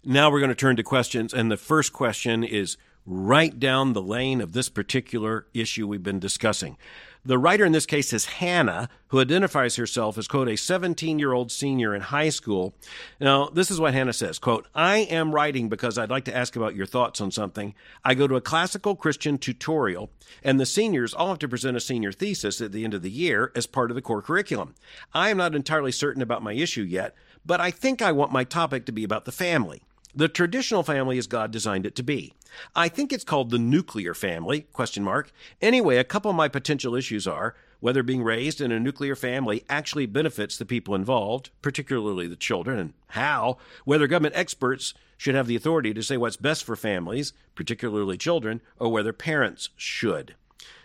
Now 0.05 0.31
we're 0.31 0.41
going 0.41 0.51
to 0.51 0.55
turn 0.55 0.77
to 0.77 0.83
questions, 0.83 1.35
and 1.35 1.51
the 1.51 1.57
first 1.57 1.93
question 1.93 2.45
is 2.45 2.77
right 3.05 3.59
down 3.59 3.93
the 3.93 4.03
lane 4.03 4.41
of 4.41 4.53
this 4.53 4.69
particular 4.69 5.47
issue 5.55 5.87
we've 5.87 6.03
been 6.03 6.21
discussing. 6.21 6.77
The 7.27 7.39
writer 7.39 7.65
in 7.65 7.73
this 7.73 7.87
case 7.87 8.13
is 8.13 8.27
Hannah, 8.27 8.89
who 9.09 9.19
identifies 9.19 9.75
herself 9.75 10.17
as, 10.17 10.29
quote, 10.29 10.49
a 10.49 10.55
17 10.55 11.19
year 11.19 11.33
old 11.33 11.51
senior 11.51 11.93
in 11.93 12.01
high 12.01 12.29
school. 12.29 12.73
Now, 13.19 13.49
this 13.49 13.69
is 13.69 13.81
what 13.81 13.95
Hannah 13.95 14.13
says, 14.13 14.39
quote, 14.39 14.69
I 14.77 14.99
am 14.99 15.35
writing 15.35 15.69
because 15.69 15.99
I'd 15.99 16.09
like 16.09 16.25
to 16.27 16.37
ask 16.37 16.55
about 16.55 16.77
your 16.77 16.87
thoughts 16.87 17.21
on 17.21 17.33
something. 17.33 17.75
I 18.05 18.15
go 18.15 18.29
to 18.29 18.37
a 18.37 18.41
classical 18.41 18.95
Christian 18.95 19.39
tutorial, 19.39 20.09
and 20.45 20.61
the 20.61 20.67
seniors 20.67 21.13
all 21.13 21.31
have 21.31 21.41
to 21.41 21.49
present 21.49 21.77
a 21.77 21.81
senior 21.81 22.13
thesis 22.13 22.61
at 22.61 22.71
the 22.71 22.85
end 22.85 22.95
of 22.95 23.03
the 23.03 23.11
year 23.11 23.51
as 23.57 23.67
part 23.67 23.91
of 23.91 23.97
the 23.97 24.03
core 24.03 24.23
curriculum. 24.23 24.77
I 25.13 25.31
am 25.31 25.39
not 25.39 25.57
entirely 25.57 25.91
certain 25.91 26.23
about 26.23 26.45
my 26.45 26.53
issue 26.53 26.83
yet, 26.83 27.17
but 27.45 27.61
I 27.61 27.73
think 27.73 28.01
I 28.01 28.13
want 28.13 28.31
my 28.31 28.45
topic 28.45 28.87
to 28.87 28.93
be 28.93 29.03
about 29.03 29.25
the 29.25 29.33
family. 29.33 29.83
The 30.15 30.29
traditional 30.29 30.83
family 30.83 31.19
as 31.19 31.27
God 31.27 31.51
designed 31.51 31.87
it 31.87 31.95
to 31.97 32.03
be. 32.03 32.33
I 32.75 32.89
think 32.89 33.13
it's 33.13 33.25
called 33.25 33.51
the 33.51 33.59
nuclear 33.59 34.15
family, 34.15 34.63
question 34.73 35.05
mark. 35.05 35.31
Anyway, 35.61 35.99
a 35.99 36.05
couple 36.05 36.31
of 36.31 36.37
my 36.37 36.49
potential 36.49 36.95
issues 36.95 37.27
are 37.27 37.55
whether 37.81 38.03
being 38.03 38.23
raised 38.23 38.61
in 38.61 38.73
a 38.73 38.81
nuclear 38.81 39.15
family 39.15 39.65
actually 39.69 40.07
benefits 40.07 40.57
the 40.57 40.65
people 40.65 40.95
involved, 40.95 41.51
particularly 41.61 42.27
the 42.27 42.37
children, 42.37 42.79
and 42.79 42.93
how, 43.09 43.59
whether 43.85 44.07
government 44.07 44.35
experts 44.37 44.95
should 45.19 45.35
have 45.35 45.47
the 45.47 45.57
authority 45.57 45.93
to 45.95 46.03
say 46.03 46.17
what's 46.17 46.37
best 46.37 46.65
for 46.65 46.77
families, 46.77 47.33
particularly 47.55 48.17
children, 48.17 48.61
or 48.79 48.91
whether 48.91 49.13
parents 49.13 49.71
should. 49.77 50.35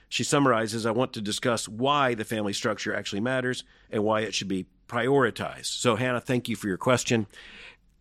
She 0.09 0.23
summarizes 0.23 0.85
I 0.85 0.91
want 0.91 1.13
to 1.13 1.21
discuss 1.21 1.69
why 1.69 2.13
the 2.13 2.25
family 2.25 2.53
structure 2.53 2.93
actually 2.93 3.21
matters 3.21 3.63
and 3.89 4.03
why 4.03 4.21
it 4.21 4.33
should 4.33 4.49
be 4.49 4.65
prioritized. 4.87 5.67
So, 5.67 5.95
Hannah, 5.95 6.19
thank 6.19 6.49
you 6.49 6.57
for 6.57 6.67
your 6.67 6.77
question. 6.77 7.27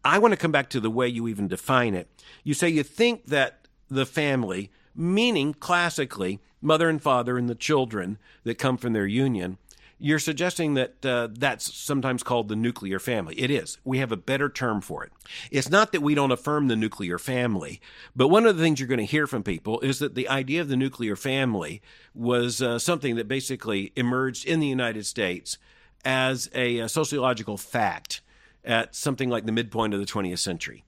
I 0.05 0.19
want 0.19 0.33
to 0.33 0.39
come 0.39 0.53
back 0.53 0.71
to 0.71 0.81
the 0.81 0.91
way 0.91 1.09
you 1.09 1.29
even 1.29 1.49
define 1.49 1.95
it. 1.95 2.09
You 2.45 2.55
say 2.55 2.69
you 2.69 2.83
think 2.83 3.27
that 3.27 3.67
the 3.91 4.07
family, 4.07 4.71
meaning 4.95 5.55
classically 5.55 6.41
mother 6.63 6.89
and 6.89 7.03
father 7.03 7.37
and 7.37 7.49
the 7.49 7.55
children 7.55 8.19
that 8.45 8.59
come 8.59 8.77
from 8.77 8.93
their 8.93 9.07
union, 9.07 9.59
you're 10.03 10.19
suggesting 10.19 10.75
that 10.75 11.05
uh, 11.05 11.29
that's 11.31 11.75
sometimes 11.75 12.23
called 12.23 12.49
the 12.49 12.57
nuclear 12.57 12.99
family. 12.99 13.39
It 13.39 13.51
is. 13.51 13.77
We 13.85 13.99
have 13.99 14.11
a 14.11 14.17
better 14.17 14.49
term 14.49 14.81
for 14.81 15.05
it. 15.05 15.13
It's 15.51 15.69
not 15.69 15.93
that 15.93 16.01
we 16.01 16.15
don't 16.15 16.33
affirm 16.33 16.69
the 16.69 16.77
nuclear 16.77 17.19
family, 17.19 17.83
but 18.17 18.29
one 18.29 18.47
of 18.47 18.57
the 18.57 18.63
things 18.63 18.81
you're 18.81 18.89
going 18.89 18.99
to 18.99 19.05
hear 19.05 19.27
from 19.27 19.43
people 19.43 19.79
is 19.81 19.99
that 19.99 20.15
the 20.15 20.29
idea 20.29 20.63
of 20.63 20.69
the 20.69 20.77
nuclear 20.77 21.17
family 21.17 21.83
was 22.15 22.63
uh, 22.63 22.79
something 22.79 23.17
that 23.17 23.29
basically 23.29 23.93
emerged 23.95 24.47
in 24.47 24.61
the 24.61 24.67
United 24.67 25.05
States 25.05 25.59
as 26.03 26.49
a, 26.55 26.79
a 26.79 26.89
sociological 26.89 27.59
fact 27.59 28.23
at 28.65 28.95
something 28.95 29.31
like 29.31 29.47
the 29.47 29.53
midpoint 29.53 29.95
of 29.95 30.01
the 30.01 30.07
20th 30.07 30.39
century. 30.39 30.85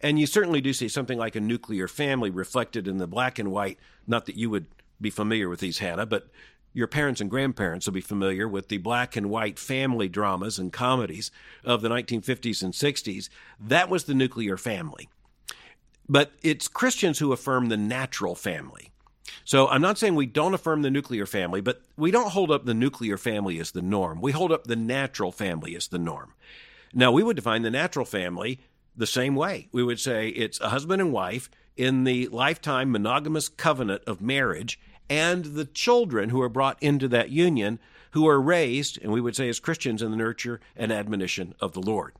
And 0.00 0.18
you 0.18 0.26
certainly 0.26 0.60
do 0.60 0.72
see 0.72 0.88
something 0.88 1.18
like 1.18 1.36
a 1.36 1.40
nuclear 1.40 1.86
family 1.86 2.30
reflected 2.30 2.88
in 2.88 2.98
the 2.98 3.06
black 3.06 3.38
and 3.38 3.50
white. 3.50 3.78
Not 4.06 4.26
that 4.26 4.36
you 4.36 4.48
would 4.50 4.66
be 5.00 5.10
familiar 5.10 5.48
with 5.48 5.60
these, 5.60 5.78
Hannah, 5.78 6.06
but 6.06 6.28
your 6.72 6.86
parents 6.86 7.20
and 7.20 7.28
grandparents 7.28 7.86
will 7.86 7.92
be 7.92 8.00
familiar 8.00 8.48
with 8.48 8.68
the 8.68 8.78
black 8.78 9.16
and 9.16 9.28
white 9.28 9.58
family 9.58 10.08
dramas 10.08 10.58
and 10.58 10.72
comedies 10.72 11.30
of 11.64 11.82
the 11.82 11.88
1950s 11.88 12.62
and 12.62 12.72
60s. 12.72 13.28
That 13.58 13.90
was 13.90 14.04
the 14.04 14.14
nuclear 14.14 14.56
family. 14.56 15.08
But 16.08 16.32
it's 16.42 16.68
Christians 16.68 17.18
who 17.18 17.32
affirm 17.32 17.68
the 17.68 17.76
natural 17.76 18.34
family. 18.34 18.90
So 19.44 19.68
I'm 19.68 19.82
not 19.82 19.98
saying 19.98 20.14
we 20.14 20.26
don't 20.26 20.54
affirm 20.54 20.82
the 20.82 20.90
nuclear 20.90 21.26
family, 21.26 21.60
but 21.60 21.82
we 21.96 22.10
don't 22.10 22.30
hold 22.30 22.50
up 22.50 22.64
the 22.64 22.74
nuclear 22.74 23.16
family 23.16 23.58
as 23.58 23.72
the 23.72 23.82
norm. 23.82 24.20
We 24.20 24.32
hold 24.32 24.52
up 24.52 24.64
the 24.64 24.76
natural 24.76 25.32
family 25.32 25.76
as 25.76 25.88
the 25.88 25.98
norm. 25.98 26.34
Now, 26.92 27.12
we 27.12 27.22
would 27.22 27.36
define 27.36 27.62
the 27.62 27.70
natural 27.70 28.04
family 28.04 28.60
the 28.96 29.06
same 29.06 29.34
way. 29.36 29.68
We 29.72 29.82
would 29.82 30.00
say 30.00 30.28
it's 30.28 30.60
a 30.60 30.70
husband 30.70 31.00
and 31.00 31.12
wife 31.12 31.48
in 31.76 32.04
the 32.04 32.28
lifetime 32.28 32.90
monogamous 32.90 33.48
covenant 33.48 34.02
of 34.06 34.20
marriage 34.20 34.78
and 35.08 35.44
the 35.44 35.64
children 35.64 36.30
who 36.30 36.42
are 36.42 36.48
brought 36.48 36.82
into 36.82 37.08
that 37.08 37.30
union 37.30 37.78
who 38.12 38.28
are 38.28 38.40
raised, 38.40 38.98
and 39.02 39.12
we 39.12 39.20
would 39.20 39.36
say 39.36 39.48
as 39.48 39.60
Christians, 39.60 40.02
in 40.02 40.10
the 40.10 40.16
nurture 40.16 40.60
and 40.76 40.92
admonition 40.92 41.54
of 41.60 41.72
the 41.72 41.80
Lord. 41.80 42.14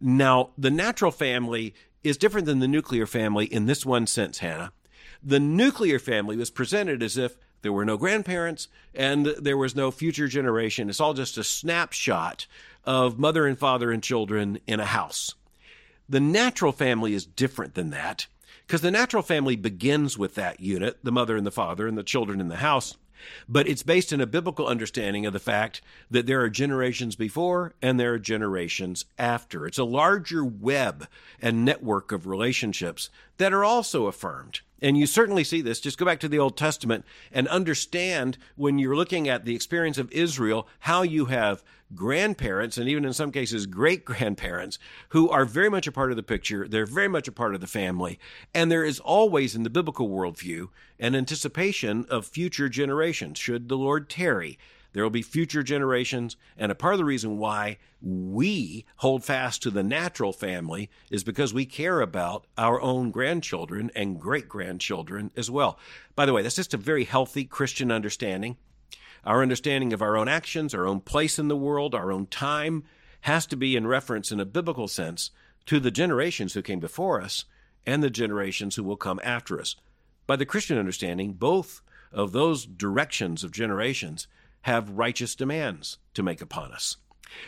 Now, 0.00 0.50
the 0.56 0.70
natural 0.70 1.10
family 1.10 1.74
is 2.02 2.16
different 2.16 2.46
than 2.46 2.60
the 2.60 2.68
nuclear 2.68 3.06
family 3.06 3.46
in 3.46 3.66
this 3.66 3.84
one 3.84 4.06
sense, 4.06 4.38
Hannah. 4.38 4.72
The 5.22 5.40
nuclear 5.40 5.98
family 5.98 6.36
was 6.36 6.50
presented 6.50 7.02
as 7.02 7.16
if 7.16 7.36
there 7.64 7.72
were 7.72 7.86
no 7.86 7.96
grandparents 7.96 8.68
and 8.94 9.24
there 9.24 9.56
was 9.56 9.74
no 9.74 9.90
future 9.90 10.28
generation. 10.28 10.90
It's 10.90 11.00
all 11.00 11.14
just 11.14 11.38
a 11.38 11.42
snapshot 11.42 12.46
of 12.84 13.18
mother 13.18 13.46
and 13.46 13.58
father 13.58 13.90
and 13.90 14.02
children 14.02 14.58
in 14.66 14.80
a 14.80 14.84
house. 14.84 15.34
The 16.06 16.20
natural 16.20 16.72
family 16.72 17.14
is 17.14 17.24
different 17.24 17.72
than 17.72 17.88
that 17.88 18.26
because 18.66 18.82
the 18.82 18.90
natural 18.90 19.22
family 19.22 19.56
begins 19.56 20.18
with 20.18 20.34
that 20.34 20.60
unit, 20.60 20.98
the 21.02 21.10
mother 21.10 21.38
and 21.38 21.46
the 21.46 21.50
father 21.50 21.88
and 21.88 21.96
the 21.96 22.02
children 22.02 22.38
in 22.38 22.48
the 22.48 22.56
house. 22.56 22.98
But 23.48 23.66
it's 23.66 23.82
based 23.82 24.12
in 24.12 24.20
a 24.20 24.26
biblical 24.26 24.66
understanding 24.66 25.24
of 25.24 25.32
the 25.32 25.38
fact 25.38 25.80
that 26.10 26.26
there 26.26 26.42
are 26.42 26.50
generations 26.50 27.16
before 27.16 27.72
and 27.80 27.98
there 27.98 28.12
are 28.12 28.18
generations 28.18 29.06
after. 29.18 29.66
It's 29.66 29.78
a 29.78 29.84
larger 29.84 30.44
web 30.44 31.08
and 31.40 31.64
network 31.64 32.12
of 32.12 32.26
relationships 32.26 33.08
that 33.38 33.54
are 33.54 33.64
also 33.64 34.04
affirmed. 34.04 34.60
And 34.82 34.98
you 34.98 35.06
certainly 35.06 35.44
see 35.44 35.62
this. 35.62 35.80
Just 35.80 35.98
go 35.98 36.04
back 36.04 36.20
to 36.20 36.28
the 36.28 36.38
Old 36.38 36.56
Testament 36.56 37.04
and 37.32 37.48
understand 37.48 38.36
when 38.56 38.78
you're 38.78 38.96
looking 38.96 39.28
at 39.28 39.44
the 39.44 39.54
experience 39.54 39.98
of 39.98 40.10
Israel, 40.12 40.68
how 40.80 41.02
you 41.02 41.26
have 41.26 41.62
grandparents 41.94 42.76
and 42.76 42.88
even 42.88 43.04
in 43.04 43.12
some 43.12 43.30
cases 43.30 43.66
great 43.66 44.04
grandparents 44.04 44.78
who 45.10 45.28
are 45.30 45.44
very 45.44 45.70
much 45.70 45.86
a 45.86 45.92
part 45.92 46.10
of 46.10 46.16
the 46.16 46.22
picture. 46.22 46.66
They're 46.68 46.86
very 46.86 47.08
much 47.08 47.28
a 47.28 47.32
part 47.32 47.54
of 47.54 47.60
the 47.60 47.66
family. 47.66 48.18
And 48.52 48.70
there 48.70 48.84
is 48.84 49.00
always 49.00 49.54
in 49.54 49.62
the 49.62 49.70
biblical 49.70 50.08
worldview 50.08 50.68
an 50.98 51.14
anticipation 51.14 52.06
of 52.08 52.26
future 52.26 52.68
generations 52.68 53.38
should 53.38 53.68
the 53.68 53.76
Lord 53.76 54.08
tarry. 54.08 54.58
There 54.94 55.02
will 55.02 55.10
be 55.10 55.22
future 55.22 55.62
generations. 55.62 56.36
And 56.56 56.72
a 56.72 56.74
part 56.74 56.94
of 56.94 56.98
the 56.98 57.04
reason 57.04 57.36
why 57.36 57.78
we 58.00 58.86
hold 58.96 59.24
fast 59.24 59.62
to 59.62 59.70
the 59.70 59.82
natural 59.82 60.32
family 60.32 60.88
is 61.10 61.24
because 61.24 61.52
we 61.52 61.66
care 61.66 62.00
about 62.00 62.46
our 62.56 62.80
own 62.80 63.10
grandchildren 63.10 63.90
and 63.94 64.20
great 64.20 64.48
grandchildren 64.48 65.32
as 65.36 65.50
well. 65.50 65.78
By 66.14 66.24
the 66.24 66.32
way, 66.32 66.42
that's 66.42 66.56
just 66.56 66.74
a 66.74 66.78
very 66.78 67.04
healthy 67.04 67.44
Christian 67.44 67.90
understanding. 67.90 68.56
Our 69.24 69.42
understanding 69.42 69.92
of 69.92 70.00
our 70.00 70.16
own 70.16 70.28
actions, 70.28 70.74
our 70.74 70.86
own 70.86 71.00
place 71.00 71.38
in 71.38 71.48
the 71.48 71.56
world, 71.56 71.94
our 71.94 72.12
own 72.12 72.26
time 72.26 72.84
has 73.22 73.46
to 73.46 73.56
be 73.56 73.74
in 73.74 73.86
reference 73.86 74.30
in 74.30 74.38
a 74.38 74.44
biblical 74.44 74.86
sense 74.86 75.30
to 75.66 75.80
the 75.80 75.90
generations 75.90 76.52
who 76.52 76.62
came 76.62 76.78
before 76.78 77.20
us 77.20 77.46
and 77.84 78.02
the 78.02 78.10
generations 78.10 78.76
who 78.76 78.84
will 78.84 78.96
come 78.96 79.18
after 79.24 79.58
us. 79.58 79.74
By 80.26 80.36
the 80.36 80.46
Christian 80.46 80.78
understanding, 80.78 81.32
both 81.32 81.82
of 82.12 82.32
those 82.32 82.64
directions 82.64 83.42
of 83.42 83.50
generations 83.50 84.28
have 84.64 84.90
righteous 84.90 85.34
demands 85.34 85.98
to 86.14 86.22
make 86.22 86.40
upon 86.40 86.72
us. 86.72 86.96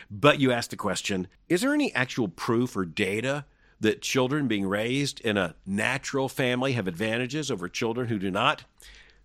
But 0.09 0.39
you 0.39 0.51
ask 0.51 0.69
the 0.69 0.75
question 0.75 1.27
is 1.49 1.61
there 1.61 1.73
any 1.73 1.93
actual 1.93 2.27
proof 2.27 2.75
or 2.75 2.85
data 2.85 3.45
that 3.79 4.01
children 4.01 4.47
being 4.47 4.65
raised 4.65 5.19
in 5.21 5.37
a 5.37 5.55
natural 5.65 6.29
family 6.29 6.73
have 6.73 6.87
advantages 6.87 7.51
over 7.51 7.69
children 7.69 8.07
who 8.07 8.19
do 8.19 8.31
not? 8.31 8.65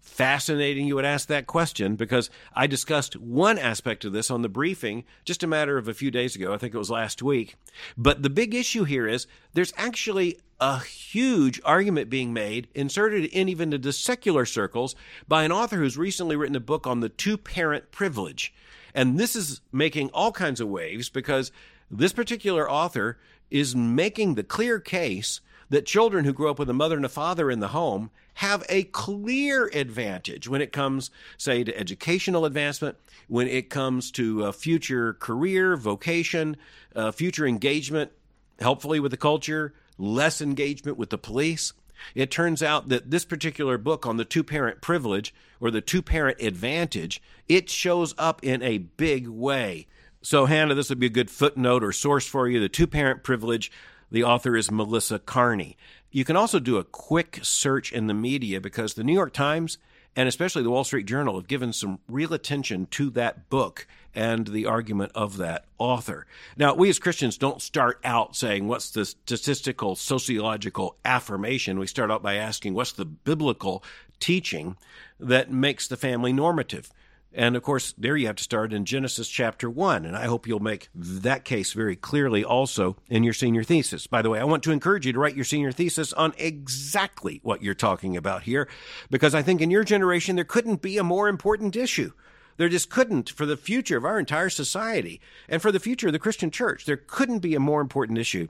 Fascinating 0.02 0.88
you 0.88 0.97
would 0.97 1.04
ask 1.04 1.28
that 1.28 1.47
question 1.47 1.94
because 1.94 2.28
I 2.54 2.66
discussed 2.66 3.16
one 3.16 3.56
aspect 3.56 4.04
of 4.04 4.12
this 4.12 4.32
on 4.32 4.42
the 4.42 4.49
briefing 4.49 5.04
just 5.25 5.44
a 5.44 5.47
matter 5.47 5.78
of 5.78 5.87
a 5.87 5.94
few 5.94 6.11
days 6.11 6.35
ago. 6.35 6.52
I 6.52 6.59
think 6.59 6.75
it 6.75 6.78
was 6.78 6.90
last 6.90 7.23
week. 7.23 7.54
But 7.97 8.23
the 8.23 8.28
big 8.28 8.52
issue 8.52 8.82
here 8.82 9.06
is 9.06 9.28
there's 9.54 9.73
actually 9.76 10.40
a 10.61 10.80
huge 10.80 11.61
argument 11.64 12.11
being 12.11 12.32
made, 12.32 12.66
inserted 12.75 13.26
in 13.26 13.49
even 13.49 13.73
into 13.73 13.92
secular 13.92 14.44
circles, 14.44 14.97
by 15.28 15.44
an 15.44 15.52
author 15.52 15.76
who's 15.76 15.97
recently 15.97 16.35
written 16.35 16.56
a 16.56 16.61
book 16.61 16.85
on 16.85 16.99
the 16.99 17.09
two 17.09 17.38
parent 17.38 17.92
privilege. 17.92 18.52
And 18.94 19.21
this 19.21 19.37
is 19.37 19.61
making 19.71 20.11
all 20.11 20.32
kinds 20.32 20.61
of 20.61 20.68
waves 20.68 21.11
because 21.11 21.52
this 21.88 22.12
particular 22.12 22.68
author 22.68 23.18
is 23.52 23.76
making 23.76 24.35
the 24.35 24.42
clear 24.42 24.80
case 24.80 25.40
that 25.73 25.87
children 25.87 26.26
who 26.26 26.35
grow 26.35 26.50
up 26.50 26.59
with 26.59 26.69
a 26.69 26.75
mother 26.75 26.97
and 26.97 27.07
a 27.07 27.09
father 27.09 27.50
in 27.50 27.61
the 27.61 27.69
home 27.69 28.11
have 28.35 28.62
a 28.69 28.85
clear 28.85 29.71
advantage 29.73 30.47
when 30.47 30.61
it 30.61 30.71
comes, 30.71 31.11
say, 31.38 31.64
to 31.64 31.76
educational 31.79 32.45
advancement, 32.45 32.95
when 33.26 33.49
it 33.49 33.71
comes 33.71 34.11
to 34.11 34.45
uh, 34.45 34.52
future 34.52 35.14
career, 35.14 35.75
vocation, 35.75 36.59
uh, 36.95 37.11
future 37.11 37.47
engagement, 37.47 38.12
helpfully 38.61 39.00
with 39.00 39.12
the 39.12 39.17
culture, 39.17 39.73
less 39.97 40.43
engagement 40.43 40.99
with 40.99 41.09
the 41.09 41.17
police. 41.17 41.73
It 42.14 42.31
turns 42.31 42.62
out 42.62 42.91
that 42.91 43.11
this 43.11 43.25
particular 43.25 43.79
book 43.79 44.05
on 44.05 44.19
the 44.19 44.26
two 44.26 44.45
parent 44.45 44.83
privilege 44.83 45.35
or 45.59 45.71
the 45.71 45.81
two 45.81 46.02
parent 46.02 46.38
advantage, 46.38 47.23
it 47.49 47.71
shows 47.71 48.14
up 48.19 48.45
in 48.45 48.62
a 48.62 48.76
big 48.76 49.26
way. 49.26 49.87
So, 50.21 50.45
Hannah, 50.45 50.75
this 50.75 50.91
would 50.91 51.00
be 51.00 51.07
a 51.07 51.11
good 51.11 51.31
footnote 51.31 51.83
or 51.83 51.93
source 51.93 52.26
for 52.26 52.47
you. 52.47 52.61
The 52.61 52.69
two 52.69 52.87
parent 52.87 53.23
privilege 53.23 53.73
the 54.12 54.23
author 54.23 54.57
is 54.57 54.71
Melissa 54.71 55.19
Kearney. 55.19 55.76
You 56.11 56.25
can 56.25 56.37
also 56.37 56.61
do 56.61 56.76
a 56.76 56.85
quick 56.85 57.40
search 57.42 57.90
in 57.90 58.07
the 58.07 58.14
media 58.14 58.61
because 58.61 58.95
the 58.95 59.02
New 59.02 59.14
York 59.14 59.33
Times 59.33 59.78
and 60.14 60.28
especially 60.28 60.62
the 60.62 60.71
Wall 60.71 60.85
Street 60.85 61.07
Journal 61.07 61.37
have 61.37 61.49
given 61.49 61.73
some 61.73 61.99
real 62.07 62.35
attention 62.35 62.87
to 62.90 63.09
that 63.11 63.49
book 63.49 63.87
and 64.14 64.49
the 64.49 64.66
argument 64.66 65.12
of 65.14 65.38
that 65.38 65.64
author. 65.78 66.26
Now, 66.57 66.75
we 66.75 66.90
as 66.90 66.99
Christians 66.99 67.38
don't 67.38 67.62
start 67.62 67.99
out 68.04 68.37
saying, 68.37 68.69
What's 68.69 68.90
the 68.90 69.07
statistical, 69.07 69.97
sociological 69.97 70.97
affirmation? 71.04 71.78
We 71.78 71.87
start 71.87 72.11
out 72.11 72.23
by 72.23 72.35
asking, 72.35 72.75
What's 72.75 72.92
the 72.92 73.07
biblical 73.07 73.83
teaching 74.21 74.76
that 75.19 75.50
makes 75.50 75.88
the 75.88 75.97
family 75.97 76.35
normative? 76.35 76.90
And 77.35 77.57
of 77.57 77.62
course, 77.62 77.95
there 77.97 78.17
you 78.17 78.27
have 78.27 78.37
to 78.37 78.43
start 78.43 78.73
in 78.73 78.85
Genesis 78.85 79.29
chapter 79.29 79.71
1. 79.71 80.05
And 80.05 80.17
I 80.17 80.27
hope 80.27 80.47
you'll 80.47 80.61
make 80.61 80.89
that 80.95 81.45
case 81.45 81.73
very 81.73 81.97
clearly 81.97 82.45
also 82.45 82.97
in 83.09 83.25
your 83.25 83.33
senior 83.33 83.65
thesis. 83.65 84.07
By 84.07 84.23
the 84.23 84.31
way, 84.31 84.39
I 84.39 84.45
want 84.45 84.62
to 84.65 84.73
encourage 84.73 85.07
you 85.07 85.12
to 85.12 85.19
write 85.19 85.37
your 85.37 85.45
senior 85.45 85.73
thesis 85.73 86.12
on 86.12 86.35
exactly 86.37 87.41
what 87.43 87.62
you're 87.62 87.75
talking 87.75 88.17
about 88.17 88.43
here, 88.43 88.69
because 89.11 89.35
I 89.35 89.43
think 89.43 89.61
in 89.61 89.71
your 89.71 89.85
generation, 89.85 90.37
there 90.37 90.45
couldn't 90.45 90.83
be 90.83 90.99
a 90.99 91.05
more 91.05 91.29
important 91.29 91.75
issue. 91.75 92.12
There 92.59 92.69
just 92.69 92.91
couldn't 92.91 93.31
for 93.31 93.47
the 93.47 93.57
future 93.57 93.97
of 93.97 94.05
our 94.05 94.19
entire 94.19 94.51
society 94.51 95.21
and 95.49 95.62
for 95.62 95.73
the 95.73 95.81
future 95.81 96.09
of 96.09 96.12
the 96.12 96.19
Christian 96.19 96.51
church. 96.51 96.85
There 96.85 96.99
couldn't 96.99 97.39
be 97.39 97.55
a 97.55 97.61
more 97.61 97.81
important 97.81 98.19
issue 98.19 98.49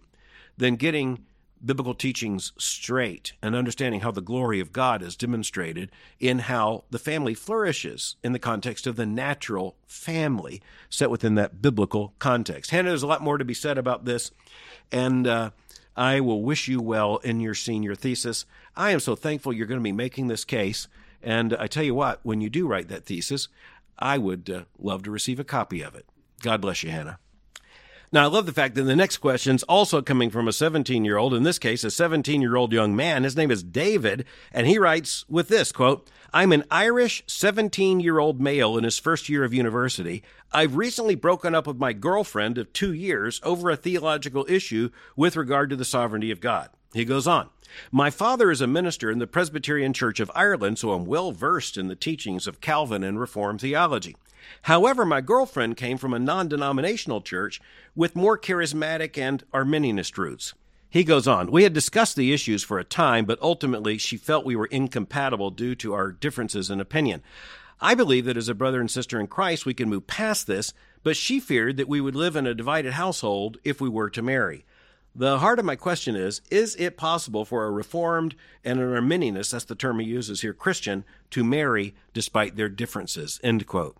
than 0.57 0.77
getting 0.77 1.25
biblical 1.65 1.95
teachings 1.95 2.53
straight 2.59 3.33
and 3.43 3.55
understanding 3.55 4.01
how 4.01 4.11
the 4.11 4.21
glory 4.21 4.61
of 4.61 4.73
God 4.73 5.03
is 5.03 5.17
demonstrated 5.17 5.91
in 6.19 6.41
how 6.41 6.85
the 6.91 6.99
family 6.99 7.35
flourishes 7.35 8.17
in 8.23 8.33
the 8.33 8.39
context 8.39 8.87
of 8.87 8.97
the 8.97 9.07
natural 9.07 9.77
family 9.87 10.61
set 10.91 11.11
within 11.11 11.35
that 11.37 11.63
biblical 11.63 12.15
context. 12.19 12.71
Hannah, 12.71 12.91
there's 12.91 13.03
a 13.03 13.07
lot 13.07 13.23
more 13.23 13.39
to 13.39 13.45
be 13.45 13.55
said 13.55 13.79
about 13.79 14.05
this, 14.05 14.31
and 14.91 15.27
uh, 15.27 15.51
I 15.97 16.21
will 16.21 16.43
wish 16.43 16.69
you 16.69 16.81
well 16.81 17.19
in 17.19 17.41
your 17.41 17.55
senior 17.55 17.95
thesis. 17.95 18.45
I 18.77 18.91
am 18.91 19.01
so 19.01 19.15
thankful 19.15 19.53
you're 19.53 19.67
going 19.67 19.81
to 19.81 19.85
be 19.85 19.93
making 19.93 20.29
this 20.29 20.45
case. 20.45 20.89
And 21.23 21.55
I 21.55 21.67
tell 21.67 21.85
you 21.85 21.95
what, 21.95 22.21
when 22.23 22.41
you 22.41 22.51
do 22.51 22.67
write 22.67 22.89
that 22.89 23.05
thesis, 23.05 23.49
I 23.99 24.19
would 24.19 24.51
uh, 24.51 24.65
love 24.79 25.03
to 25.05 25.11
receive 25.11 25.39
a 25.39 25.45
copy 25.45 25.83
of 25.83 25.95
it. 25.95 26.07
God 26.41 26.61
bless 26.61 26.83
you, 26.83 26.91
Hannah. 26.91 27.19
Now, 28.15 28.25
I 28.25 28.27
love 28.27 28.45
the 28.45 28.53
fact 28.53 28.75
that 28.75 28.83
the 28.83 28.95
next 28.95 29.17
question 29.19 29.57
is 29.57 29.63
also 29.63 30.03
coming 30.03 30.29
from 30.29 30.47
a 30.47 30.53
17 30.53 31.03
year 31.03 31.17
old, 31.17 31.33
in 31.33 31.45
this 31.45 31.59
case, 31.59 31.83
a 31.83 31.91
17 31.91 32.43
year 32.43 32.57
old 32.57 32.71
young 32.71 32.95
man. 32.95 33.25
His 33.25 33.39
name 33.39 33.51
is 33.51 33.63
David, 33.63 34.27
and 34.53 34.67
he 34.67 34.77
writes 34.77 35.25
with 35.31 35.49
this 35.49 35.73
quote, 35.73 36.11
I'm 36.31 36.53
an 36.53 36.65
Irish 36.71 37.25
17 37.27 38.01
year 38.01 38.19
old 38.19 38.39
male 38.39 38.77
in 38.77 38.85
his 38.85 38.99
first 38.99 39.31
year 39.31 39.45
of 39.45 39.55
university. 39.55 40.23
I've 40.53 40.77
recently 40.77 41.15
broken 41.15 41.55
up 41.55 41.67
with 41.67 41.79
my 41.79 41.95
girlfriend 41.95 42.59
of 42.59 42.75
two 42.75 42.93
years 42.93 43.41
over 43.43 43.71
a 43.71 43.77
theological 43.77 44.45
issue 44.47 44.91
with 45.17 45.35
regard 45.35 45.71
to 45.71 45.77
the 45.77 45.85
sovereignty 45.85 46.31
of 46.31 46.41
God. 46.41 46.69
He 46.93 47.07
goes 47.07 47.27
on. 47.27 47.49
My 47.91 48.11
father 48.11 48.51
is 48.51 48.61
a 48.61 48.67
minister 48.67 49.11
in 49.11 49.21
the 49.21 49.27
Presbyterian 49.27 49.95
Church 49.95 50.21
of 50.21 50.31
Ireland, 50.35 50.79
so 50.79 50.93
I'm 50.93 51.07
well 51.07 51.33
versed 51.33 51.79
in 51.79 51.89
the 51.89 51.97
teachings 51.97 52.47
of 52.47 52.61
Calvin 52.61 53.03
and 53.03 53.19
Reformed 53.19 53.63
theology. 53.63 54.17
However, 54.63 55.05
my 55.05 55.21
girlfriend 55.21 55.77
came 55.77 55.99
from 55.99 56.15
a 56.15 56.19
non 56.19 56.49
denominational 56.49 57.21
church 57.21 57.61
with 57.95 58.17
more 58.17 58.39
charismatic 58.39 59.19
and 59.19 59.45
Arminianist 59.53 60.17
roots. 60.17 60.55
He 60.89 61.05
goes 61.05 61.27
on, 61.27 61.51
We 61.51 61.63
had 61.63 61.73
discussed 61.73 62.17
the 62.17 62.33
issues 62.35 62.63
for 62.63 62.79
a 62.79 62.85
time, 62.85 63.25
but 63.25 63.41
ultimately 63.41 63.97
she 63.97 64.17
felt 64.17 64.45
we 64.45 64.57
were 64.57 64.67
incompatible 64.67 65.51
due 65.51 65.75
to 65.77 65.95
our 65.95 66.13
differences 66.13 66.71
in 66.71 66.81
opinion. 66.81 67.23
I 67.81 67.95
believe 67.95 68.27
that 68.27 68.37
as 68.37 68.49
a 68.49 68.55
brother 68.55 68.79
and 68.79 68.91
sister 68.91 69.19
in 69.19 69.27
Christ, 69.27 69.67
we 69.67 69.75
can 69.75 69.89
move 69.89 70.07
past 70.07 70.47
this, 70.47 70.73
but 71.03 71.17
she 71.17 71.41
feared 71.41 71.79
that 71.79 71.89
we 71.89 72.01
would 72.01 72.15
live 72.15 72.37
in 72.37 72.47
a 72.47 72.55
divided 72.55 72.93
household 72.93 73.59
if 73.65 73.81
we 73.81 73.89
were 73.89 74.11
to 74.11 74.23
marry. 74.23 74.65
The 75.15 75.41
heart 75.41 75.59
of 75.59 75.65
my 75.65 75.77
question 75.77 76.17
is 76.17 76.41
Is 76.51 76.77
it 76.77 76.97
possible 76.97 77.45
for 77.45 77.65
a 77.65 77.71
Reformed 77.71 78.35
and 78.65 78.81
an 78.81 78.89
Arminianist, 78.89 79.51
that's 79.51 79.65
the 79.65 79.75
term 79.75 79.99
he 79.99 80.07
uses 80.07 80.41
here, 80.41 80.55
Christian, 80.55 81.05
to 81.31 81.43
marry 81.45 81.95
despite 82.15 82.57
their 82.57 82.69
differences? 82.69 83.41
End 83.43 83.67
quote. 83.67 83.97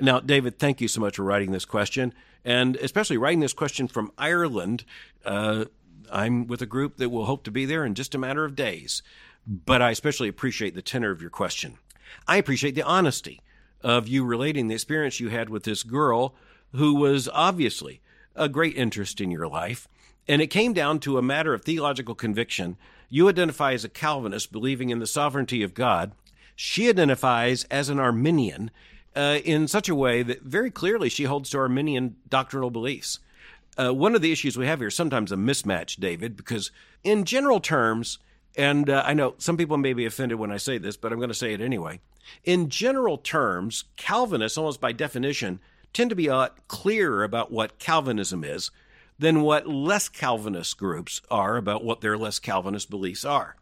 Now, 0.00 0.20
David, 0.20 0.58
thank 0.58 0.80
you 0.80 0.88
so 0.88 1.00
much 1.00 1.16
for 1.16 1.22
writing 1.22 1.52
this 1.52 1.64
question, 1.64 2.14
and 2.44 2.76
especially 2.76 3.18
writing 3.18 3.40
this 3.40 3.52
question 3.52 3.88
from 3.88 4.12
Ireland. 4.18 4.84
Uh, 5.24 5.66
I'm 6.10 6.46
with 6.46 6.62
a 6.62 6.66
group 6.66 6.96
that 6.96 7.10
will 7.10 7.26
hope 7.26 7.44
to 7.44 7.50
be 7.50 7.64
there 7.64 7.84
in 7.84 7.94
just 7.94 8.14
a 8.14 8.18
matter 8.18 8.44
of 8.44 8.56
days, 8.56 9.02
but 9.46 9.80
I 9.80 9.90
especially 9.90 10.28
appreciate 10.28 10.74
the 10.74 10.82
tenor 10.82 11.10
of 11.10 11.20
your 11.20 11.30
question. 11.30 11.78
I 12.26 12.36
appreciate 12.36 12.74
the 12.74 12.82
honesty 12.82 13.40
of 13.82 14.08
you 14.08 14.24
relating 14.24 14.68
the 14.68 14.74
experience 14.74 15.20
you 15.20 15.30
had 15.30 15.48
with 15.48 15.64
this 15.64 15.82
girl 15.82 16.34
who 16.72 16.94
was 16.94 17.28
obviously 17.32 18.00
a 18.34 18.48
great 18.48 18.76
interest 18.76 19.20
in 19.20 19.30
your 19.30 19.48
life. 19.48 19.88
And 20.28 20.40
it 20.40 20.48
came 20.48 20.72
down 20.72 21.00
to 21.00 21.18
a 21.18 21.22
matter 21.22 21.52
of 21.52 21.64
theological 21.64 22.14
conviction. 22.14 22.76
You 23.08 23.28
identify 23.28 23.72
as 23.72 23.84
a 23.84 23.88
Calvinist, 23.88 24.52
believing 24.52 24.90
in 24.90 25.00
the 25.00 25.06
sovereignty 25.06 25.62
of 25.62 25.74
God. 25.74 26.12
She 26.54 26.88
identifies 26.88 27.64
as 27.64 27.88
an 27.88 27.98
Arminian 27.98 28.70
uh, 29.14 29.38
in 29.44 29.68
such 29.68 29.88
a 29.88 29.94
way 29.94 30.22
that 30.22 30.42
very 30.42 30.70
clearly 30.70 31.08
she 31.08 31.24
holds 31.24 31.50
to 31.50 31.58
Arminian 31.58 32.16
doctrinal 32.28 32.70
beliefs. 32.70 33.18
Uh, 33.78 33.92
one 33.92 34.14
of 34.14 34.22
the 34.22 34.32
issues 34.32 34.56
we 34.56 34.66
have 34.66 34.80
here 34.80 34.88
is 34.88 34.94
sometimes 34.94 35.32
a 35.32 35.36
mismatch, 35.36 35.96
David, 35.96 36.36
because 36.36 36.70
in 37.04 37.24
general 37.24 37.60
terms, 37.60 38.18
and 38.56 38.90
uh, 38.90 39.02
I 39.04 39.14
know 39.14 39.34
some 39.38 39.56
people 39.56 39.78
may 39.78 39.94
be 39.94 40.04
offended 40.04 40.38
when 40.38 40.52
I 40.52 40.58
say 40.58 40.78
this, 40.78 40.96
but 40.96 41.12
I'm 41.12 41.18
going 41.18 41.28
to 41.28 41.34
say 41.34 41.54
it 41.54 41.60
anyway. 41.60 42.00
In 42.44 42.68
general 42.68 43.18
terms, 43.18 43.84
Calvinists, 43.96 44.58
almost 44.58 44.80
by 44.80 44.92
definition, 44.92 45.60
tend 45.92 46.10
to 46.10 46.16
be 46.16 46.26
a 46.26 46.36
lot 46.36 46.68
clearer 46.68 47.24
about 47.24 47.50
what 47.50 47.78
Calvinism 47.78 48.44
is 48.44 48.70
than 49.18 49.42
what 49.42 49.68
less 49.68 50.08
Calvinist 50.08 50.76
groups 50.78 51.20
are 51.30 51.56
about 51.56 51.84
what 51.84 52.00
their 52.00 52.18
less 52.18 52.38
Calvinist 52.38 52.90
beliefs 52.90 53.24
are. 53.24 53.56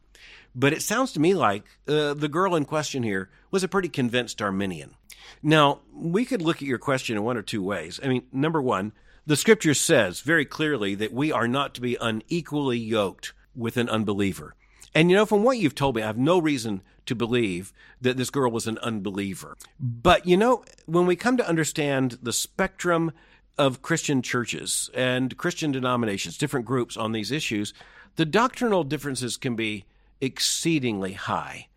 But 0.55 0.73
it 0.73 0.83
sounds 0.83 1.13
to 1.13 1.21
me 1.21 1.35
like 1.35 1.65
uh, 1.87 2.15
the 2.15 2.29
girl 2.29 2.55
in 2.57 2.65
question 2.65 3.03
here 3.03 3.31
was 3.51 3.63
a 3.63 3.69
pretty 3.69 3.89
convinced 3.89 4.43
Arminian. 4.43 4.95
Now, 5.43 5.81
we 5.95 6.25
could 6.25 6.43
look 6.43 6.57
at 6.57 6.69
your 6.69 6.79
question 6.79 7.17
in 7.17 7.25
one 7.25 7.37
or 7.37 7.43
two 7.43 7.63
ways. 7.63 8.01
I 8.03 8.09
mean, 8.09 8.25
number 8.33 8.61
one, 8.61 8.93
the 9.27 9.37
scripture 9.37 9.75
says 9.75 10.21
very 10.21 10.45
clearly 10.45 10.95
that 10.97 11.13
we 11.13 11.31
are 11.31 11.49
not 11.49 11.75
to 11.75 11.81
be 11.81 11.97
unequally 12.01 12.79
yoked 12.79 13.33
with 13.55 13.77
an 13.77 13.89
unbeliever. 13.89 14.55
And 14.95 15.11
you 15.11 15.17
know, 15.17 15.27
from 15.27 15.43
what 15.43 15.59
you've 15.59 15.75
told 15.75 15.97
me, 15.97 16.03
I 16.03 16.07
have 16.07 16.19
no 16.19 16.39
reason 16.39 16.83
to 17.07 17.15
believe 17.15 17.73
that 18.01 18.17
this 18.17 18.31
girl 18.31 18.51
was 18.51 18.67
an 18.67 18.79
unbeliever. 18.79 19.57
But 19.79 20.27
you 20.27 20.37
know, 20.37 20.65
when 20.87 21.07
we 21.07 21.17
come 21.17 21.37
to 21.37 21.49
understand 21.49 22.19
the 22.23 22.33
spectrum 22.33 23.13
of 23.57 23.83
Christian 23.83 24.23
churches 24.23 24.91
and 24.95 25.37
Christian 25.37 25.71
denominations, 25.71 26.39
different 26.39 26.67
groups 26.67 26.97
on 26.97 27.13
these 27.13 27.31
issues, 27.31 27.75
the 28.17 28.25
doctrinal 28.25 28.85
differences 28.85 29.37
can 29.37 29.55
be 29.55 29.85
exceedingly 30.21 31.13
high. 31.13 31.69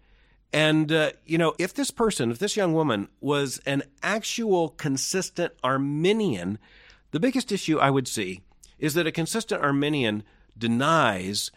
And, 0.54 0.92
uh, 0.92 1.12
you 1.26 1.40
know, 1.40 1.56
if 1.58 1.74
this 1.74 1.90
person, 1.90 2.30
if 2.30 2.38
this 2.38 2.56
young 2.56 2.74
woman 2.74 3.10
was 3.20 3.60
an 3.66 3.82
actual 4.04 4.70
consistent 4.70 5.52
Arminian, 5.64 6.60
the 7.10 7.20
biggest 7.20 7.52
issue 7.52 7.80
I 7.80 7.90
would 7.90 8.08
see 8.08 8.42
is 8.78 8.94
that 8.94 9.08
a 9.08 9.12
consistent 9.12 9.64
Arminian 9.64 10.24
denies 10.56 11.50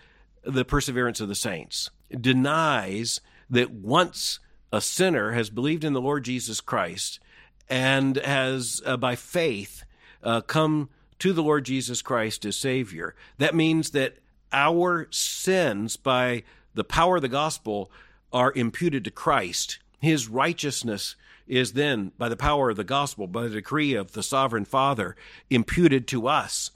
the 0.43 0.65
perseverance 0.65 1.21
of 1.21 1.29
the 1.29 1.35
saints, 1.35 1.91
denies 2.19 3.21
that 3.51 3.71
once 3.71 4.39
a 4.73 4.81
sinner 4.81 5.33
has 5.33 5.51
believed 5.51 5.85
in 5.85 5.93
the 5.93 6.01
Lord 6.01 6.25
Jesus 6.25 6.63
Christ 6.63 7.21
and 7.69 8.17
has, 8.17 8.81
uh, 8.87 8.97
by 8.97 9.15
faith, 9.15 9.85
uh, 10.23 10.41
come 10.41 10.89
to 11.19 11.33
the 11.35 11.43
Lord 11.43 11.65
Jesus 11.65 12.01
Christ 12.01 12.47
as 12.47 12.57
Savior. 12.57 13.15
That 13.39 13.55
means 13.55 13.91
that 13.91 14.17
our 14.53 15.09
sins, 15.11 15.97
by 15.97 16.45
the 16.75 16.85
power 16.85 17.17
of 17.17 17.23
the 17.23 17.29
gospel, 17.29 17.91
are 18.37 18.53
imputed 18.55 19.03
to 19.03 19.11
Christ. 19.11 19.79
His 19.99 20.29
righteousness 20.29 21.17
is 21.47 21.73
then, 21.73 22.13
by 22.19 22.29
the 22.29 22.37
power 22.37 22.69
of 22.69 22.77
the 22.77 22.85
gospel, 22.85 23.27
by 23.27 23.45
the 23.45 23.49
decree 23.49 23.95
of 23.95 24.13
the 24.13 24.23
sovereign 24.23 24.67
Father, 24.67 25.17
imputed 25.49 26.07
to 26.09 26.29
us. 26.29 26.71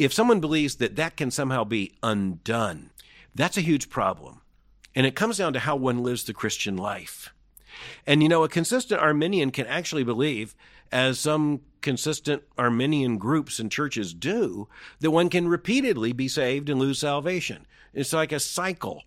If 0.00 0.12
someone 0.12 0.40
believes 0.40 0.74
that 0.76 0.96
that 0.96 1.16
can 1.16 1.30
somehow 1.30 1.62
be 1.62 1.92
undone, 2.02 2.90
that's 3.36 3.56
a 3.56 3.60
huge 3.60 3.88
problem. 3.88 4.40
And 4.96 5.06
it 5.06 5.14
comes 5.14 5.38
down 5.38 5.52
to 5.52 5.60
how 5.60 5.76
one 5.76 6.02
lives 6.02 6.24
the 6.24 6.34
Christian 6.34 6.76
life. 6.76 7.32
And 8.04 8.20
you 8.20 8.28
know, 8.28 8.42
a 8.42 8.48
consistent 8.48 9.00
Arminian 9.00 9.52
can 9.52 9.66
actually 9.68 10.02
believe, 10.02 10.56
as 10.90 11.20
some 11.20 11.60
consistent 11.82 12.42
Arminian 12.58 13.16
groups 13.16 13.60
and 13.60 13.70
churches 13.70 14.12
do, 14.12 14.66
that 14.98 15.12
one 15.12 15.28
can 15.28 15.46
repeatedly 15.46 16.12
be 16.12 16.26
saved 16.26 16.68
and 16.68 16.80
lose 16.80 16.98
salvation. 16.98 17.64
It's 17.94 18.12
like 18.12 18.32
a 18.32 18.40
cycle. 18.40 19.04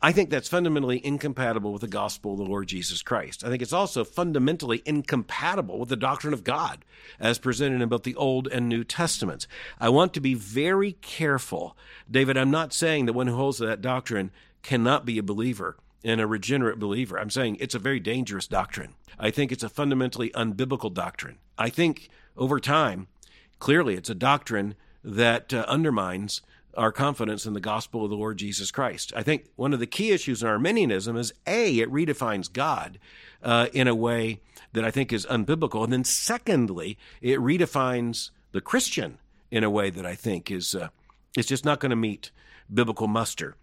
I 0.00 0.12
think 0.12 0.30
that's 0.30 0.48
fundamentally 0.48 1.04
incompatible 1.04 1.72
with 1.72 1.80
the 1.80 1.88
gospel 1.88 2.32
of 2.32 2.38
the 2.38 2.44
Lord 2.44 2.68
Jesus 2.68 3.02
Christ. 3.02 3.42
I 3.42 3.48
think 3.48 3.62
it's 3.62 3.72
also 3.72 4.04
fundamentally 4.04 4.80
incompatible 4.86 5.76
with 5.78 5.88
the 5.88 5.96
doctrine 5.96 6.32
of 6.32 6.44
God 6.44 6.84
as 7.18 7.38
presented 7.38 7.82
in 7.82 7.88
both 7.88 8.04
the 8.04 8.14
Old 8.14 8.46
and 8.46 8.68
New 8.68 8.84
Testaments. 8.84 9.48
I 9.80 9.88
want 9.88 10.14
to 10.14 10.20
be 10.20 10.34
very 10.34 10.92
careful. 10.92 11.76
David, 12.08 12.36
I'm 12.36 12.50
not 12.50 12.72
saying 12.72 13.06
that 13.06 13.12
one 13.12 13.26
who 13.26 13.34
holds 13.34 13.58
to 13.58 13.66
that 13.66 13.82
doctrine 13.82 14.30
cannot 14.62 15.04
be 15.04 15.18
a 15.18 15.22
believer 15.22 15.76
and 16.04 16.20
a 16.20 16.28
regenerate 16.28 16.78
believer. 16.78 17.18
I'm 17.18 17.30
saying 17.30 17.56
it's 17.58 17.74
a 17.74 17.80
very 17.80 17.98
dangerous 17.98 18.46
doctrine. 18.46 18.94
I 19.18 19.32
think 19.32 19.50
it's 19.50 19.64
a 19.64 19.68
fundamentally 19.68 20.30
unbiblical 20.30 20.94
doctrine. 20.94 21.38
I 21.58 21.70
think 21.70 22.08
over 22.36 22.60
time, 22.60 23.08
clearly, 23.58 23.94
it's 23.94 24.10
a 24.10 24.14
doctrine 24.14 24.76
that 25.02 25.52
uh, 25.52 25.64
undermines 25.66 26.40
our 26.78 26.92
confidence 26.92 27.44
in 27.44 27.52
the 27.52 27.60
gospel 27.60 28.04
of 28.04 28.10
the 28.10 28.16
Lord 28.16 28.38
Jesus 28.38 28.70
Christ. 28.70 29.12
I 29.14 29.22
think 29.22 29.46
one 29.56 29.74
of 29.74 29.80
the 29.80 29.86
key 29.86 30.12
issues 30.12 30.42
in 30.42 30.48
Arminianism 30.48 31.16
is 31.16 31.32
A, 31.46 31.78
it 31.78 31.90
redefines 31.90 32.50
God 32.50 32.98
uh, 33.42 33.66
in 33.72 33.88
a 33.88 33.94
way 33.94 34.40
that 34.72 34.84
I 34.84 34.90
think 34.90 35.12
is 35.12 35.26
unbiblical. 35.26 35.82
And 35.84 35.92
then 35.92 36.04
secondly, 36.04 36.96
it 37.20 37.40
redefines 37.40 38.30
the 38.52 38.60
Christian 38.60 39.18
in 39.50 39.64
a 39.64 39.70
way 39.70 39.90
that 39.90 40.06
I 40.06 40.14
think 40.14 40.50
is, 40.50 40.74
uh, 40.74 40.88
is 41.36 41.46
just 41.46 41.64
not 41.64 41.80
going 41.80 41.90
to 41.90 41.96
meet 41.96 42.30
biblical 42.72 43.08
muster. 43.08 43.56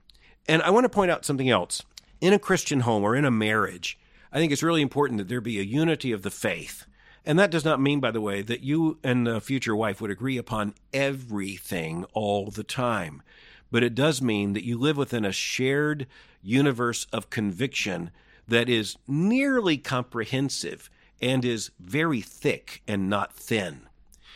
And 0.48 0.62
I 0.62 0.70
want 0.70 0.84
to 0.84 0.90
point 0.90 1.10
out 1.10 1.26
something 1.26 1.50
else 1.50 1.84
in 2.22 2.34
a 2.34 2.40
Christian 2.40 2.82
home 2.82 3.04
or 3.04 3.16
in 3.16 3.26
a 3.26 3.32
marriage, 3.32 3.98
I 4.32 4.40
think 4.40 4.52
it's 4.52 4.64
really 4.64 4.82
important 4.82 5.20
that 5.20 5.28
there 5.28 5.42
be 5.42 5.60
a 5.60 5.64
unity 5.64 6.12
of 6.12 6.22
the 6.22 6.32
faith. 6.32 6.86
And 7.26 7.40
that 7.40 7.52
does 7.52 7.66
not 7.66 7.82
mean, 7.82 8.00
by 8.00 8.12
the 8.12 8.22
way, 8.22 8.42
that 8.44 8.62
you 8.62 9.00
and 9.04 9.26
the 9.26 9.42
future 9.42 9.76
wife 9.76 10.00
would 10.00 10.12
agree 10.12 10.38
upon 10.38 10.76
everything 10.94 12.06
all 12.14 12.52
the 12.52 12.64
time. 12.64 13.24
But 13.72 13.84
it 13.84 13.96
does 13.96 14.22
mean 14.22 14.54
that 14.54 14.64
you 14.64 14.78
live 14.78 14.96
within 14.96 15.26
a 15.26 15.32
shared 15.32 16.06
universe 16.44 17.08
of 17.12 17.32
conviction 17.32 18.12
that 18.48 18.70
is 18.70 18.96
nearly 19.08 19.78
comprehensive 19.78 20.90
and 21.20 21.44
is 21.44 21.72
very 21.80 22.22
thick 22.22 22.84
and 22.88 23.10
not 23.10 23.34
thin. 23.34 23.88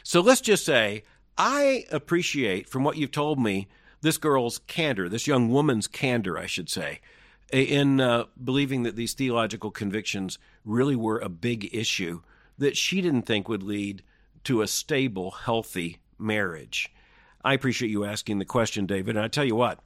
So 0.04 0.21
let's 0.21 0.41
just 0.41 0.65
say 0.65 1.04
I 1.38 1.86
appreciate 1.91 2.67
from 2.67 2.84
what 2.84 2.97
you've 2.97 3.12
told 3.12 3.39
me 3.39 3.67
this 4.02 4.17
girl's 4.17 4.60
candor, 4.67 5.08
this 5.08 5.28
young 5.28 5.49
woman's 5.49 5.88
candor, 5.88 6.38
I 6.38 6.47
should 6.47 6.69
say, 6.69 7.02
in 7.52 8.02
uh, 8.02 8.25
believing 8.43 8.84
that 8.84 8.95
these 8.95 9.13
theological 9.13 9.71
convictions 9.71 10.39
really 10.65 10.95
were 10.95 11.19
a 11.19 11.30
big 11.30 11.69
issue 11.73 12.21
that 12.60 12.78
she 12.78 13.02
didn't 13.02 13.24
think 13.24 13.50
would 13.50 13.63
lead 13.63 14.04
to 14.45 14.62
a 14.62 14.67
stable, 14.67 15.32
healthy 15.32 15.98
marriage. 16.17 16.93
I 17.43 17.54
appreciate 17.54 17.91
you 17.91 18.06
asking 18.06 18.39
the 18.39 18.45
question, 18.45 18.86
David. 18.86 19.15
And 19.15 19.26
I 19.26 19.28
tell 19.28 19.45
you 19.45 19.56
what, 19.56 19.80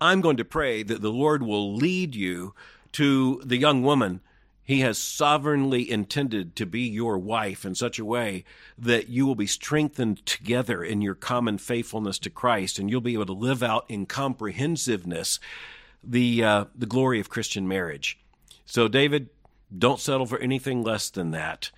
I'm 0.00 0.20
going 0.20 0.36
to 0.36 0.44
pray 0.44 0.82
that 0.82 1.02
the 1.02 1.10
Lord 1.10 1.42
will 1.42 1.74
lead 1.74 2.14
you 2.14 2.54
to 2.92 3.40
the 3.44 3.56
young 3.56 3.82
woman 3.82 4.20
he 4.64 4.80
has 4.80 4.96
sovereignly 4.96 5.90
intended 5.90 6.54
to 6.56 6.66
be 6.66 6.82
your 6.82 7.18
wife 7.18 7.64
in 7.64 7.74
such 7.74 7.98
a 7.98 8.04
way 8.04 8.44
that 8.78 9.08
you 9.08 9.26
will 9.26 9.34
be 9.34 9.46
strengthened 9.46 10.24
together 10.24 10.84
in 10.84 11.00
your 11.00 11.16
common 11.16 11.58
faithfulness 11.58 12.18
to 12.20 12.30
Christ, 12.30 12.78
and 12.78 12.88
you'll 12.88 13.00
be 13.00 13.14
able 13.14 13.26
to 13.26 13.32
live 13.32 13.62
out 13.62 13.84
in 13.88 14.06
comprehensiveness 14.06 15.40
the 16.04 16.44
uh, 16.44 16.64
the 16.74 16.86
glory 16.86 17.20
of 17.20 17.28
Christian 17.28 17.66
marriage. 17.66 18.18
So, 18.64 18.88
David, 18.88 19.30
don't 19.76 20.00
settle 20.00 20.26
for 20.26 20.38
anything 20.38 20.82
less 20.82 21.10
than 21.10 21.32
that, 21.32 21.70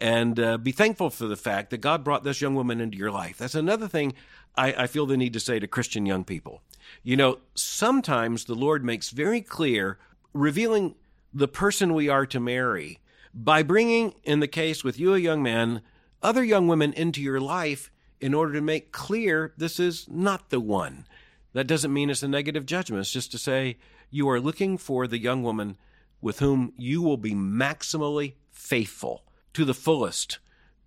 and 0.00 0.38
uh, 0.38 0.58
be 0.58 0.72
thankful 0.72 1.10
for 1.10 1.26
the 1.26 1.36
fact 1.36 1.70
that 1.70 1.78
God 1.78 2.04
brought 2.04 2.24
this 2.24 2.40
young 2.40 2.54
woman 2.54 2.80
into 2.80 2.96
your 2.96 3.10
life. 3.10 3.38
That's 3.38 3.54
another 3.54 3.88
thing 3.88 4.14
I, 4.56 4.72
I 4.72 4.86
feel 4.86 5.06
the 5.06 5.16
need 5.16 5.32
to 5.32 5.40
say 5.40 5.58
to 5.58 5.66
Christian 5.66 6.06
young 6.06 6.24
people. 6.24 6.62
You 7.02 7.16
know, 7.16 7.38
sometimes 7.54 8.44
the 8.44 8.54
Lord 8.54 8.84
makes 8.84 9.10
very 9.10 9.40
clear, 9.40 9.98
revealing 10.32 10.94
the 11.34 11.48
person 11.48 11.94
we 11.94 12.08
are 12.08 12.26
to 12.26 12.40
marry 12.40 13.00
by 13.34 13.62
bringing, 13.62 14.14
in 14.24 14.40
the 14.40 14.48
case 14.48 14.82
with 14.82 14.98
you, 14.98 15.14
a 15.14 15.18
young 15.18 15.42
man, 15.42 15.82
other 16.22 16.42
young 16.42 16.66
women 16.66 16.92
into 16.92 17.20
your 17.20 17.40
life 17.40 17.90
in 18.20 18.34
order 18.34 18.54
to 18.54 18.60
make 18.60 18.92
clear 18.92 19.52
this 19.56 19.78
is 19.78 20.08
not 20.08 20.50
the 20.50 20.60
one. 20.60 21.06
That 21.52 21.66
doesn't 21.66 21.92
mean 21.92 22.10
it's 22.10 22.22
a 22.22 22.28
negative 22.28 22.66
judgment. 22.66 23.00
It's 23.00 23.12
just 23.12 23.30
to 23.32 23.38
say 23.38 23.76
you 24.10 24.28
are 24.28 24.40
looking 24.40 24.78
for 24.78 25.06
the 25.06 25.18
young 25.18 25.42
woman 25.42 25.76
with 26.20 26.38
whom 26.40 26.72
you 26.76 27.02
will 27.02 27.16
be 27.16 27.32
maximally 27.32 28.34
faithful 28.50 29.22
to 29.58 29.64
the 29.64 29.74
fullest, 29.74 30.38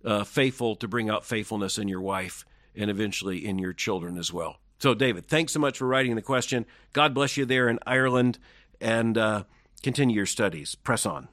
uh, 0.02 0.24
faithful 0.24 0.76
to 0.76 0.88
bring 0.88 1.10
out 1.10 1.26
faithfulness 1.26 1.76
in 1.76 1.88
your 1.88 2.00
wife 2.00 2.46
and 2.74 2.90
eventually 2.90 3.44
in 3.44 3.58
your 3.58 3.74
children 3.74 4.16
as 4.16 4.32
well. 4.32 4.56
So, 4.78 4.94
David, 4.94 5.28
thanks 5.28 5.52
so 5.52 5.60
much 5.60 5.76
for 5.76 5.86
writing 5.86 6.14
the 6.14 6.22
question. 6.22 6.64
God 6.94 7.12
bless 7.12 7.36
you 7.36 7.44
there 7.44 7.68
in 7.68 7.78
Ireland. 7.86 8.38
And, 8.80 9.18
uh, 9.18 9.44
continue 9.82 10.16
your 10.16 10.24
studies. 10.24 10.74
Press 10.74 11.04
on. 11.04 11.28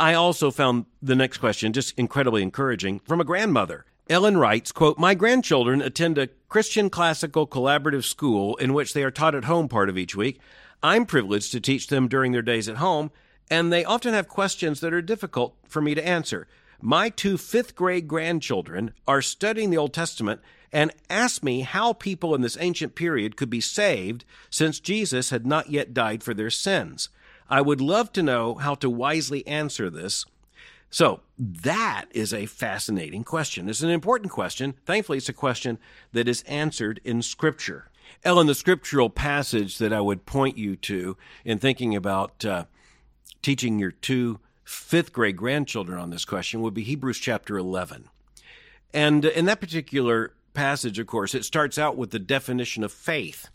I 0.00 0.14
also 0.14 0.50
found 0.50 0.86
the 1.00 1.14
next 1.14 1.38
question 1.38 1.72
just 1.72 1.96
incredibly 1.96 2.42
encouraging 2.42 2.98
from 2.98 3.20
a 3.20 3.24
grandmother. 3.24 3.84
Ellen 4.08 4.36
writes, 4.36 4.72
quote, 4.72 4.98
My 4.98 5.14
grandchildren 5.14 5.80
attend 5.80 6.18
a 6.18 6.30
Christian 6.48 6.90
classical 6.90 7.46
collaborative 7.46 8.02
school 8.02 8.56
in 8.56 8.74
which 8.74 8.94
they 8.94 9.04
are 9.04 9.12
taught 9.12 9.36
at 9.36 9.44
home 9.44 9.68
part 9.68 9.88
of 9.88 9.96
each 9.96 10.16
week. 10.16 10.40
I'm 10.82 11.06
privileged 11.06 11.52
to 11.52 11.60
teach 11.60 11.86
them 11.86 12.08
during 12.08 12.32
their 12.32 12.42
days 12.42 12.68
at 12.68 12.78
home, 12.78 13.12
and 13.48 13.72
they 13.72 13.84
often 13.84 14.12
have 14.12 14.26
questions 14.26 14.80
that 14.80 14.92
are 14.92 15.00
difficult 15.00 15.54
for 15.68 15.80
me 15.80 15.94
to 15.94 16.04
answer. 16.04 16.48
My 16.82 17.10
two 17.10 17.36
fifth 17.36 17.74
grade 17.74 18.08
grandchildren 18.08 18.94
are 19.06 19.22
studying 19.22 19.70
the 19.70 19.76
Old 19.76 19.92
Testament 19.92 20.40
and 20.72 20.92
ask 21.08 21.42
me 21.42 21.60
how 21.60 21.92
people 21.92 22.34
in 22.34 22.42
this 22.42 22.56
ancient 22.60 22.94
period 22.94 23.36
could 23.36 23.50
be 23.50 23.60
saved 23.60 24.24
since 24.48 24.80
Jesus 24.80 25.30
had 25.30 25.46
not 25.46 25.70
yet 25.70 25.92
died 25.92 26.22
for 26.22 26.32
their 26.32 26.50
sins. 26.50 27.08
I 27.48 27.60
would 27.60 27.80
love 27.80 28.12
to 28.12 28.22
know 28.22 28.54
how 28.54 28.76
to 28.76 28.88
wisely 28.88 29.46
answer 29.46 29.90
this. 29.90 30.24
So, 30.88 31.20
that 31.38 32.06
is 32.10 32.34
a 32.34 32.46
fascinating 32.46 33.22
question. 33.22 33.68
It's 33.68 33.82
an 33.82 33.90
important 33.90 34.32
question. 34.32 34.74
Thankfully, 34.86 35.18
it's 35.18 35.28
a 35.28 35.32
question 35.32 35.78
that 36.12 36.28
is 36.28 36.42
answered 36.42 37.00
in 37.04 37.22
Scripture. 37.22 37.90
Ellen, 38.24 38.48
the 38.48 38.54
scriptural 38.54 39.08
passage 39.08 39.78
that 39.78 39.92
I 39.92 40.00
would 40.00 40.26
point 40.26 40.58
you 40.58 40.74
to 40.76 41.16
in 41.44 41.58
thinking 41.58 41.94
about 41.94 42.44
uh, 42.44 42.64
teaching 43.40 43.78
your 43.78 43.92
two 43.92 44.40
fifth 44.70 45.12
grade 45.12 45.36
grandchildren 45.36 45.98
on 45.98 46.10
this 46.10 46.24
question 46.24 46.60
would 46.62 46.74
be 46.74 46.84
Hebrews 46.84 47.18
chapter 47.18 47.58
11. 47.58 48.08
And 48.94 49.24
in 49.24 49.46
that 49.46 49.60
particular 49.60 50.32
passage, 50.54 50.98
of 50.98 51.08
course, 51.08 51.34
it 51.34 51.44
starts 51.44 51.76
out 51.76 51.96
with 51.96 52.10
the 52.10 52.20
definition 52.20 52.84
of 52.84 52.92
faith. 52.92 53.48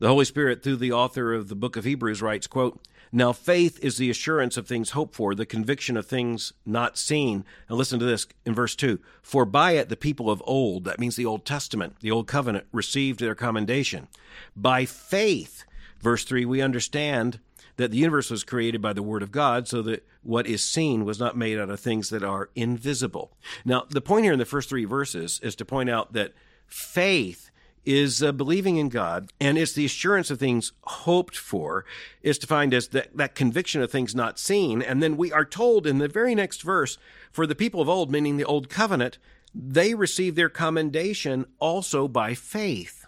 The 0.00 0.08
Holy 0.08 0.24
Spirit, 0.24 0.62
through 0.62 0.76
the 0.76 0.92
author 0.92 1.32
of 1.32 1.48
the 1.48 1.54
book 1.54 1.76
of 1.76 1.84
Hebrews, 1.84 2.20
writes, 2.20 2.48
quote, 2.48 2.80
Now 3.12 3.32
faith 3.32 3.78
is 3.82 3.96
the 3.96 4.10
assurance 4.10 4.56
of 4.56 4.66
things 4.66 4.90
hoped 4.90 5.14
for, 5.14 5.34
the 5.34 5.46
conviction 5.46 5.96
of 5.96 6.06
things 6.06 6.52
not 6.66 6.98
seen. 6.98 7.44
And 7.68 7.78
listen 7.78 8.00
to 8.00 8.04
this 8.04 8.26
in 8.44 8.54
verse 8.54 8.74
2 8.74 8.98
For 9.22 9.44
by 9.44 9.72
it 9.72 9.88
the 9.88 9.96
people 9.96 10.30
of 10.30 10.42
old, 10.46 10.84
that 10.84 10.98
means 10.98 11.14
the 11.14 11.26
Old 11.26 11.44
Testament, 11.44 11.96
the 12.00 12.10
Old 12.10 12.26
Covenant, 12.26 12.66
received 12.72 13.20
their 13.20 13.36
commendation. 13.36 14.08
By 14.56 14.84
faith, 14.84 15.64
verse 16.00 16.24
3, 16.24 16.44
we 16.44 16.60
understand 16.60 17.38
that 17.78 17.90
the 17.90 17.96
universe 17.96 18.30
was 18.30 18.44
created 18.44 18.82
by 18.82 18.92
the 18.92 19.02
Word 19.02 19.22
of 19.22 19.32
God, 19.32 19.66
so 19.66 19.80
that 19.82 20.06
what 20.22 20.46
is 20.46 20.62
seen 20.62 21.04
was 21.04 21.18
not 21.18 21.36
made 21.36 21.58
out 21.58 21.70
of 21.70 21.80
things 21.80 22.10
that 22.10 22.22
are 22.22 22.50
invisible. 22.54 23.32
Now, 23.64 23.86
the 23.88 24.00
point 24.00 24.24
here 24.24 24.32
in 24.32 24.38
the 24.38 24.44
first 24.44 24.68
three 24.68 24.84
verses 24.84 25.40
is 25.42 25.56
to 25.56 25.64
point 25.64 25.88
out 25.88 26.12
that 26.12 26.34
faith 26.66 27.50
is 27.84 28.22
uh, 28.22 28.32
believing 28.32 28.76
in 28.76 28.88
God, 28.90 29.32
and 29.40 29.56
it's 29.56 29.72
the 29.72 29.86
assurance 29.86 30.30
of 30.30 30.38
things 30.38 30.72
hoped 30.82 31.36
for, 31.36 31.86
is 32.22 32.38
defined 32.38 32.74
as 32.74 32.88
that, 32.88 33.16
that 33.16 33.34
conviction 33.34 33.80
of 33.80 33.90
things 33.90 34.14
not 34.14 34.38
seen. 34.38 34.82
And 34.82 35.02
then 35.02 35.16
we 35.16 35.32
are 35.32 35.44
told 35.44 35.86
in 35.86 35.98
the 35.98 36.08
very 36.08 36.34
next 36.34 36.62
verse, 36.62 36.98
for 37.32 37.46
the 37.46 37.54
people 37.54 37.80
of 37.80 37.88
old, 37.88 38.10
meaning 38.10 38.36
the 38.36 38.44
old 38.44 38.68
covenant, 38.68 39.16
they 39.54 39.94
receive 39.94 40.34
their 40.34 40.50
commendation 40.50 41.46
also 41.60 42.08
by 42.08 42.34
faith. 42.34 43.06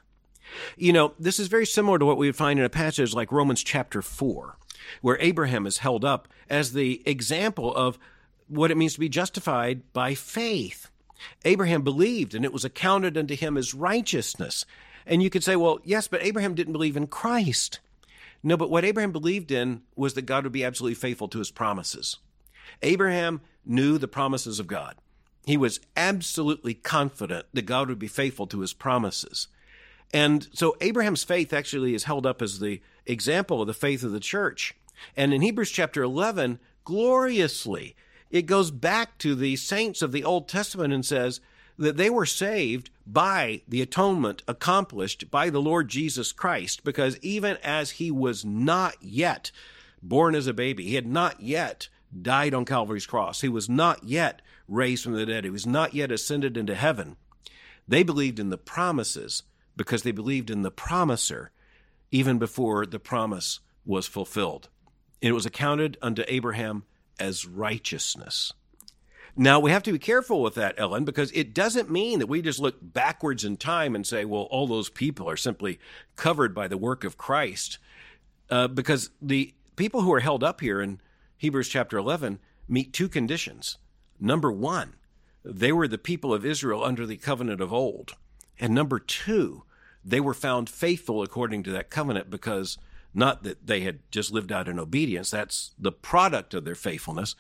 You 0.76 0.92
know, 0.92 1.14
this 1.18 1.38
is 1.38 1.48
very 1.48 1.66
similar 1.66 1.98
to 1.98 2.06
what 2.06 2.16
we 2.16 2.26
would 2.26 2.36
find 2.36 2.58
in 2.58 2.64
a 2.64 2.70
passage 2.70 3.14
like 3.14 3.32
Romans 3.32 3.62
chapter 3.62 4.02
4, 4.02 4.56
where 5.00 5.18
Abraham 5.20 5.66
is 5.66 5.78
held 5.78 6.04
up 6.04 6.28
as 6.48 6.72
the 6.72 7.02
example 7.06 7.74
of 7.74 7.98
what 8.48 8.70
it 8.70 8.76
means 8.76 8.94
to 8.94 9.00
be 9.00 9.08
justified 9.08 9.82
by 9.92 10.14
faith. 10.14 10.90
Abraham 11.44 11.82
believed, 11.82 12.34
and 12.34 12.44
it 12.44 12.52
was 12.52 12.64
accounted 12.64 13.16
unto 13.16 13.36
him 13.36 13.56
as 13.56 13.74
righteousness. 13.74 14.64
And 15.06 15.22
you 15.22 15.30
could 15.30 15.44
say, 15.44 15.56
well, 15.56 15.78
yes, 15.84 16.08
but 16.08 16.22
Abraham 16.22 16.54
didn't 16.54 16.72
believe 16.72 16.96
in 16.96 17.06
Christ. 17.06 17.80
No, 18.42 18.56
but 18.56 18.70
what 18.70 18.84
Abraham 18.84 19.12
believed 19.12 19.50
in 19.50 19.82
was 19.96 20.14
that 20.14 20.22
God 20.22 20.44
would 20.44 20.52
be 20.52 20.64
absolutely 20.64 20.94
faithful 20.94 21.28
to 21.28 21.38
his 21.38 21.50
promises. 21.50 22.16
Abraham 22.82 23.40
knew 23.66 23.98
the 23.98 24.08
promises 24.08 24.58
of 24.58 24.66
God. 24.66 24.96
He 25.44 25.56
was 25.56 25.80
absolutely 25.96 26.74
confident 26.74 27.46
that 27.52 27.62
God 27.62 27.88
would 27.88 27.98
be 27.98 28.08
faithful 28.08 28.46
to 28.48 28.60
his 28.60 28.72
promises. 28.72 29.48
And 30.12 30.48
so 30.52 30.76
Abraham's 30.80 31.24
faith 31.24 31.52
actually 31.52 31.94
is 31.94 32.04
held 32.04 32.26
up 32.26 32.42
as 32.42 32.58
the 32.58 32.80
example 33.06 33.60
of 33.60 33.66
the 33.66 33.74
faith 33.74 34.02
of 34.02 34.12
the 34.12 34.20
church. 34.20 34.74
And 35.16 35.32
in 35.32 35.40
Hebrews 35.40 35.70
chapter 35.70 36.02
11, 36.02 36.58
gloriously, 36.84 37.94
it 38.30 38.42
goes 38.42 38.70
back 38.70 39.18
to 39.18 39.34
the 39.34 39.56
saints 39.56 40.02
of 40.02 40.12
the 40.12 40.24
Old 40.24 40.48
Testament 40.48 40.92
and 40.92 41.04
says 41.04 41.40
that 41.78 41.96
they 41.96 42.10
were 42.10 42.26
saved 42.26 42.90
by 43.06 43.62
the 43.66 43.80
atonement 43.80 44.42
accomplished 44.46 45.30
by 45.30 45.48
the 45.48 45.62
Lord 45.62 45.88
Jesus 45.88 46.32
Christ, 46.32 46.84
because 46.84 47.18
even 47.22 47.56
as 47.62 47.92
he 47.92 48.10
was 48.10 48.44
not 48.44 48.96
yet 49.00 49.50
born 50.02 50.34
as 50.34 50.46
a 50.46 50.52
baby, 50.52 50.84
he 50.84 50.94
had 50.96 51.06
not 51.06 51.40
yet 51.40 51.88
died 52.20 52.52
on 52.52 52.64
Calvary's 52.64 53.06
cross, 53.06 53.40
he 53.40 53.48
was 53.48 53.68
not 53.68 54.04
yet 54.04 54.42
raised 54.68 55.04
from 55.04 55.14
the 55.14 55.26
dead, 55.26 55.44
he 55.44 55.50
was 55.50 55.66
not 55.66 55.94
yet 55.94 56.12
ascended 56.12 56.56
into 56.56 56.74
heaven. 56.74 57.16
They 57.88 58.02
believed 58.02 58.38
in 58.38 58.50
the 58.50 58.58
promises 58.58 59.42
because 59.80 60.02
they 60.02 60.12
believed 60.12 60.50
in 60.50 60.60
the 60.60 60.70
promiser 60.70 61.50
even 62.10 62.38
before 62.38 62.84
the 62.84 62.98
promise 62.98 63.60
was 63.86 64.06
fulfilled. 64.06 64.68
It 65.22 65.32
was 65.32 65.46
accounted 65.46 65.96
unto 66.02 66.22
Abraham 66.28 66.84
as 67.18 67.46
righteousness. 67.46 68.52
Now, 69.34 69.58
we 69.58 69.70
have 69.70 69.82
to 69.84 69.92
be 69.92 69.98
careful 69.98 70.42
with 70.42 70.54
that, 70.56 70.74
Ellen, 70.76 71.06
because 71.06 71.32
it 71.32 71.54
doesn't 71.54 71.90
mean 71.90 72.18
that 72.18 72.26
we 72.26 72.42
just 72.42 72.58
look 72.60 72.76
backwards 72.82 73.42
in 73.42 73.56
time 73.56 73.94
and 73.94 74.06
say, 74.06 74.26
well, 74.26 74.42
all 74.50 74.66
those 74.66 74.90
people 74.90 75.30
are 75.30 75.36
simply 75.38 75.78
covered 76.14 76.54
by 76.54 76.68
the 76.68 76.76
work 76.76 77.02
of 77.02 77.16
Christ. 77.16 77.78
Uh, 78.50 78.68
because 78.68 79.08
the 79.22 79.54
people 79.76 80.02
who 80.02 80.12
are 80.12 80.20
held 80.20 80.44
up 80.44 80.60
here 80.60 80.82
in 80.82 81.00
Hebrews 81.38 81.70
chapter 81.70 81.96
11 81.96 82.38
meet 82.68 82.92
two 82.92 83.08
conditions. 83.08 83.78
Number 84.20 84.52
one, 84.52 84.96
they 85.42 85.72
were 85.72 85.88
the 85.88 85.96
people 85.96 86.34
of 86.34 86.44
Israel 86.44 86.84
under 86.84 87.06
the 87.06 87.16
covenant 87.16 87.62
of 87.62 87.72
old. 87.72 88.16
And 88.60 88.74
number 88.74 88.98
two, 88.98 89.62
they 90.04 90.20
were 90.20 90.34
found 90.34 90.68
faithful 90.68 91.22
according 91.22 91.62
to 91.64 91.70
that 91.72 91.90
covenant 91.90 92.30
because 92.30 92.78
Not 93.12 93.42
that 93.42 93.66
they 93.66 93.80
had 93.80 93.98
just 94.10 94.30
lived 94.32 94.52
out 94.52 94.68
in 94.68 94.78
obedience, 94.78 95.30
that's 95.30 95.74
the 95.78 95.92
product 95.92 96.54
of 96.54 96.64
their 96.64 96.76
faithfulness, 96.76 97.34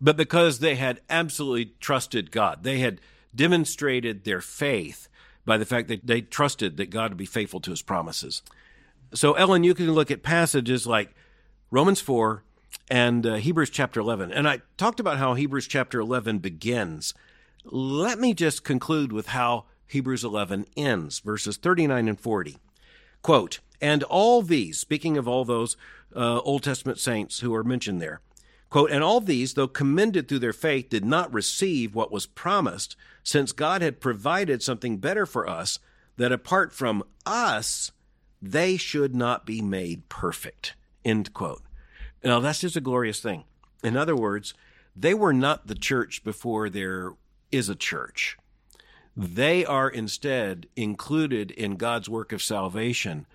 but 0.00 0.16
because 0.16 0.58
they 0.58 0.74
had 0.74 1.00
absolutely 1.08 1.74
trusted 1.80 2.30
God. 2.30 2.64
They 2.64 2.78
had 2.78 3.00
demonstrated 3.34 4.24
their 4.24 4.40
faith 4.40 5.08
by 5.44 5.56
the 5.56 5.64
fact 5.64 5.88
that 5.88 6.06
they 6.06 6.20
trusted 6.20 6.76
that 6.76 6.90
God 6.90 7.12
would 7.12 7.18
be 7.18 7.26
faithful 7.26 7.60
to 7.60 7.70
his 7.70 7.82
promises. 7.82 8.42
So, 9.14 9.34
Ellen, 9.34 9.64
you 9.64 9.74
can 9.74 9.92
look 9.92 10.10
at 10.10 10.22
passages 10.22 10.86
like 10.86 11.14
Romans 11.70 12.00
4 12.00 12.42
and 12.90 13.24
uh, 13.24 13.34
Hebrews 13.36 13.70
chapter 13.70 14.00
11. 14.00 14.32
And 14.32 14.48
I 14.48 14.60
talked 14.76 15.00
about 15.00 15.18
how 15.18 15.34
Hebrews 15.34 15.68
chapter 15.68 16.00
11 16.00 16.38
begins. 16.40 17.14
Let 17.64 18.18
me 18.18 18.34
just 18.34 18.64
conclude 18.64 19.12
with 19.12 19.28
how 19.28 19.64
Hebrews 19.88 20.22
11 20.22 20.66
ends, 20.76 21.18
verses 21.20 21.56
39 21.56 22.08
and 22.08 22.20
40. 22.20 22.58
Quote, 23.22 23.60
and 23.80 24.02
all 24.04 24.42
these, 24.42 24.78
speaking 24.78 25.16
of 25.16 25.26
all 25.26 25.44
those 25.44 25.76
uh, 26.14 26.40
Old 26.40 26.62
Testament 26.62 26.98
saints 26.98 27.40
who 27.40 27.54
are 27.54 27.64
mentioned 27.64 28.00
there, 28.00 28.20
quote, 28.70 28.90
and 28.90 29.02
all 29.02 29.20
these, 29.20 29.54
though 29.54 29.68
commended 29.68 30.28
through 30.28 30.40
their 30.40 30.52
faith, 30.52 30.90
did 30.90 31.04
not 31.04 31.32
receive 31.32 31.94
what 31.94 32.12
was 32.12 32.26
promised, 32.26 32.96
since 33.22 33.52
God 33.52 33.82
had 33.82 34.00
provided 34.00 34.62
something 34.62 34.98
better 34.98 35.26
for 35.26 35.48
us, 35.48 35.78
that 36.16 36.32
apart 36.32 36.72
from 36.72 37.02
us, 37.24 37.90
they 38.42 38.76
should 38.76 39.14
not 39.14 39.46
be 39.46 39.60
made 39.62 40.08
perfect. 40.08 40.74
End 41.04 41.32
quote. 41.32 41.62
Now, 42.22 42.40
that's 42.40 42.60
just 42.60 42.76
a 42.76 42.80
glorious 42.80 43.20
thing. 43.20 43.44
In 43.82 43.96
other 43.96 44.16
words, 44.16 44.54
they 44.94 45.14
were 45.14 45.32
not 45.32 45.66
the 45.66 45.74
church 45.74 46.24
before 46.24 46.68
there 46.68 47.12
is 47.52 47.68
a 47.68 47.76
church. 47.76 48.36
They 49.20 49.64
are 49.64 49.90
instead 49.90 50.68
included 50.76 51.50
in 51.50 51.74
God's 51.74 52.08
work 52.08 52.30
of 52.32 52.40
salvation. 52.40 53.26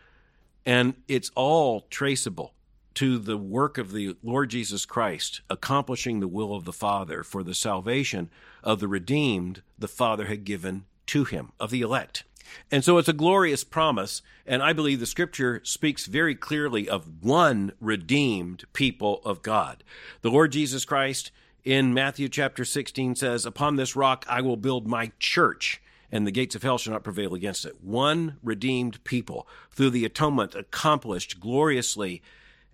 And 0.65 0.93
it's 1.09 1.29
all 1.35 1.81
traceable 1.89 2.53
to 2.93 3.17
the 3.17 3.35
work 3.37 3.77
of 3.77 3.91
the 3.91 4.15
Lord 4.23 4.49
Jesus 4.49 4.85
Christ 4.85 5.41
accomplishing 5.49 6.21
the 6.21 6.27
will 6.29 6.55
of 6.55 6.63
the 6.63 6.71
Father 6.71 7.21
for 7.21 7.43
the 7.43 7.53
salvation 7.53 8.29
of 8.63 8.79
the 8.79 8.87
redeemed 8.87 9.61
the 9.77 9.89
Father 9.89 10.27
had 10.27 10.45
given 10.45 10.85
to 11.07 11.25
him, 11.25 11.51
of 11.59 11.69
the 11.69 11.81
elect. 11.81 12.23
And 12.71 12.81
so 12.81 12.97
it's 12.97 13.09
a 13.09 13.13
glorious 13.13 13.65
promise. 13.65 14.21
And 14.45 14.63
I 14.63 14.71
believe 14.71 15.01
the 15.01 15.05
scripture 15.05 15.59
speaks 15.65 16.05
very 16.05 16.33
clearly 16.35 16.87
of 16.87 17.21
one 17.21 17.73
redeemed 17.81 18.63
people 18.71 19.21
of 19.25 19.41
God. 19.41 19.83
The 20.21 20.31
Lord 20.31 20.53
Jesus 20.53 20.85
Christ 20.85 21.31
in 21.63 21.93
Matthew 21.93 22.29
chapter 22.29 22.65
16 22.65 23.15
says, 23.15 23.45
Upon 23.45 23.75
this 23.75 23.95
rock 23.95 24.25
I 24.27 24.41
will 24.41 24.57
build 24.57 24.87
my 24.87 25.11
church, 25.19 25.81
and 26.11 26.27
the 26.27 26.31
gates 26.31 26.55
of 26.55 26.63
hell 26.63 26.77
shall 26.77 26.93
not 26.93 27.03
prevail 27.03 27.33
against 27.33 27.65
it. 27.65 27.83
One 27.83 28.37
redeemed 28.43 29.03
people 29.03 29.47
through 29.71 29.91
the 29.91 30.05
atonement 30.05 30.55
accomplished 30.55 31.39
gloriously 31.39 32.21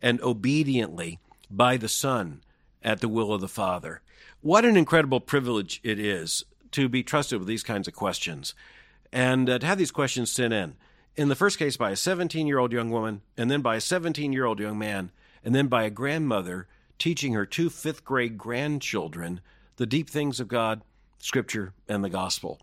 and 0.02 0.22
obediently 0.22 1.20
by 1.50 1.78
the 1.78 1.88
Son 1.88 2.42
at 2.84 3.02
the 3.02 3.10
will 3.10 3.34
of 3.34 3.42
the 3.42 3.48
Father. 3.48 4.02
What 4.42 4.66
an 4.66 4.78
incredible 4.78 5.20
privilege 5.20 5.80
it 5.84 6.00
is 6.00 6.46
to 6.72 6.88
be 6.88 7.04
trusted 7.04 7.40
with 7.40 7.48
these 7.48 7.64
kinds 7.64 7.88
of 7.88 7.94
questions 7.94 8.54
and 9.12 9.50
uh, 9.50 9.60
to 9.60 9.66
have 9.66 9.78
these 9.78 9.92
questions 9.92 10.32
sent 10.32 10.54
in. 10.54 10.76
In 11.16 11.28
the 11.28 11.36
first 11.36 11.60
case, 11.60 11.76
by 11.76 11.92
a 11.92 11.96
17 11.96 12.48
year 12.48 12.60
old 12.60 12.72
young 12.72 12.90
woman, 12.90 13.22
and 13.36 13.52
then 13.52 13.62
by 13.62 13.76
a 13.76 13.82
17 13.82 14.32
year 14.32 14.46
old 14.46 14.60
young 14.60 14.78
man, 14.78 15.12
and 15.44 15.54
then 15.54 15.68
by 15.68 15.84
a 15.84 15.90
grandmother 15.90 16.68
teaching 17.00 17.34
her 17.34 17.46
two 17.46 17.70
fifth 17.70 18.04
grade 18.06 18.38
grandchildren 18.38 19.42
the 19.78 19.86
deep 19.86 20.10
things 20.10 20.42
of 20.42 20.50
God, 20.50 20.82
Scripture, 21.20 21.74
and 21.88 22.04
the 22.04 22.10
gospel. 22.10 22.60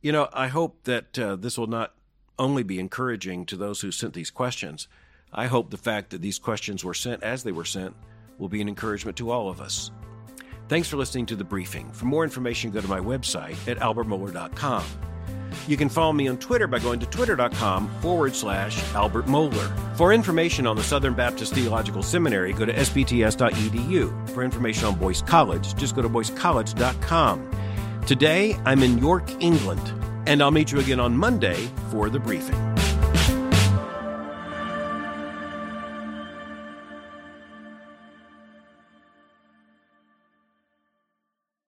You 0.00 0.12
know, 0.12 0.28
I 0.32 0.46
hope 0.46 0.84
that 0.84 1.18
uh, 1.18 1.34
this 1.34 1.58
will 1.58 1.66
not 1.66 1.94
only 2.38 2.62
be 2.62 2.78
encouraging 2.78 3.44
to 3.46 3.56
those 3.56 3.80
who 3.80 3.90
sent 3.90 4.14
these 4.14 4.30
questions. 4.30 4.86
I 5.32 5.46
hope 5.46 5.70
the 5.70 5.76
fact 5.76 6.10
that 6.10 6.22
these 6.22 6.38
questions 6.38 6.84
were 6.84 6.94
sent 6.94 7.24
as 7.24 7.42
they 7.42 7.52
were 7.52 7.64
sent 7.64 7.94
will 8.38 8.48
be 8.48 8.60
an 8.60 8.68
encouragement 8.68 9.16
to 9.18 9.30
all 9.30 9.48
of 9.48 9.60
us. 9.60 9.90
Thanks 10.68 10.88
for 10.88 10.96
listening 10.96 11.26
to 11.26 11.36
the 11.36 11.44
briefing. 11.44 11.90
For 11.92 12.06
more 12.06 12.24
information, 12.24 12.70
go 12.70 12.80
to 12.80 12.88
my 12.88 13.00
website 13.00 13.56
at 13.68 13.78
albertmohler.com. 13.78 14.84
You 15.66 15.76
can 15.76 15.88
follow 15.88 16.12
me 16.12 16.28
on 16.28 16.38
Twitter 16.38 16.66
by 16.66 16.78
going 16.78 17.00
to 17.00 17.06
twitter.com 17.06 17.88
forward 18.00 18.34
slash 18.34 18.82
Albert 18.94 19.26
Mohler. 19.26 19.96
For 19.96 20.12
information 20.12 20.66
on 20.66 20.76
the 20.76 20.82
Southern 20.82 21.14
Baptist 21.14 21.54
Theological 21.54 22.02
Seminary, 22.02 22.52
go 22.52 22.64
to 22.64 22.72
sbts.edu. 22.72 24.30
For 24.30 24.42
information 24.42 24.86
on 24.86 24.96
Boyce 24.96 25.22
College, 25.22 25.74
just 25.76 25.94
go 25.94 26.02
to 26.02 26.08
boycecollege.com. 26.08 27.50
Today, 28.06 28.56
I'm 28.64 28.82
in 28.82 28.98
York, 28.98 29.30
England, 29.40 29.92
and 30.26 30.42
I'll 30.42 30.50
meet 30.50 30.72
you 30.72 30.80
again 30.80 31.00
on 31.00 31.16
Monday 31.16 31.68
for 31.90 32.10
the 32.10 32.18
briefing. 32.18 32.73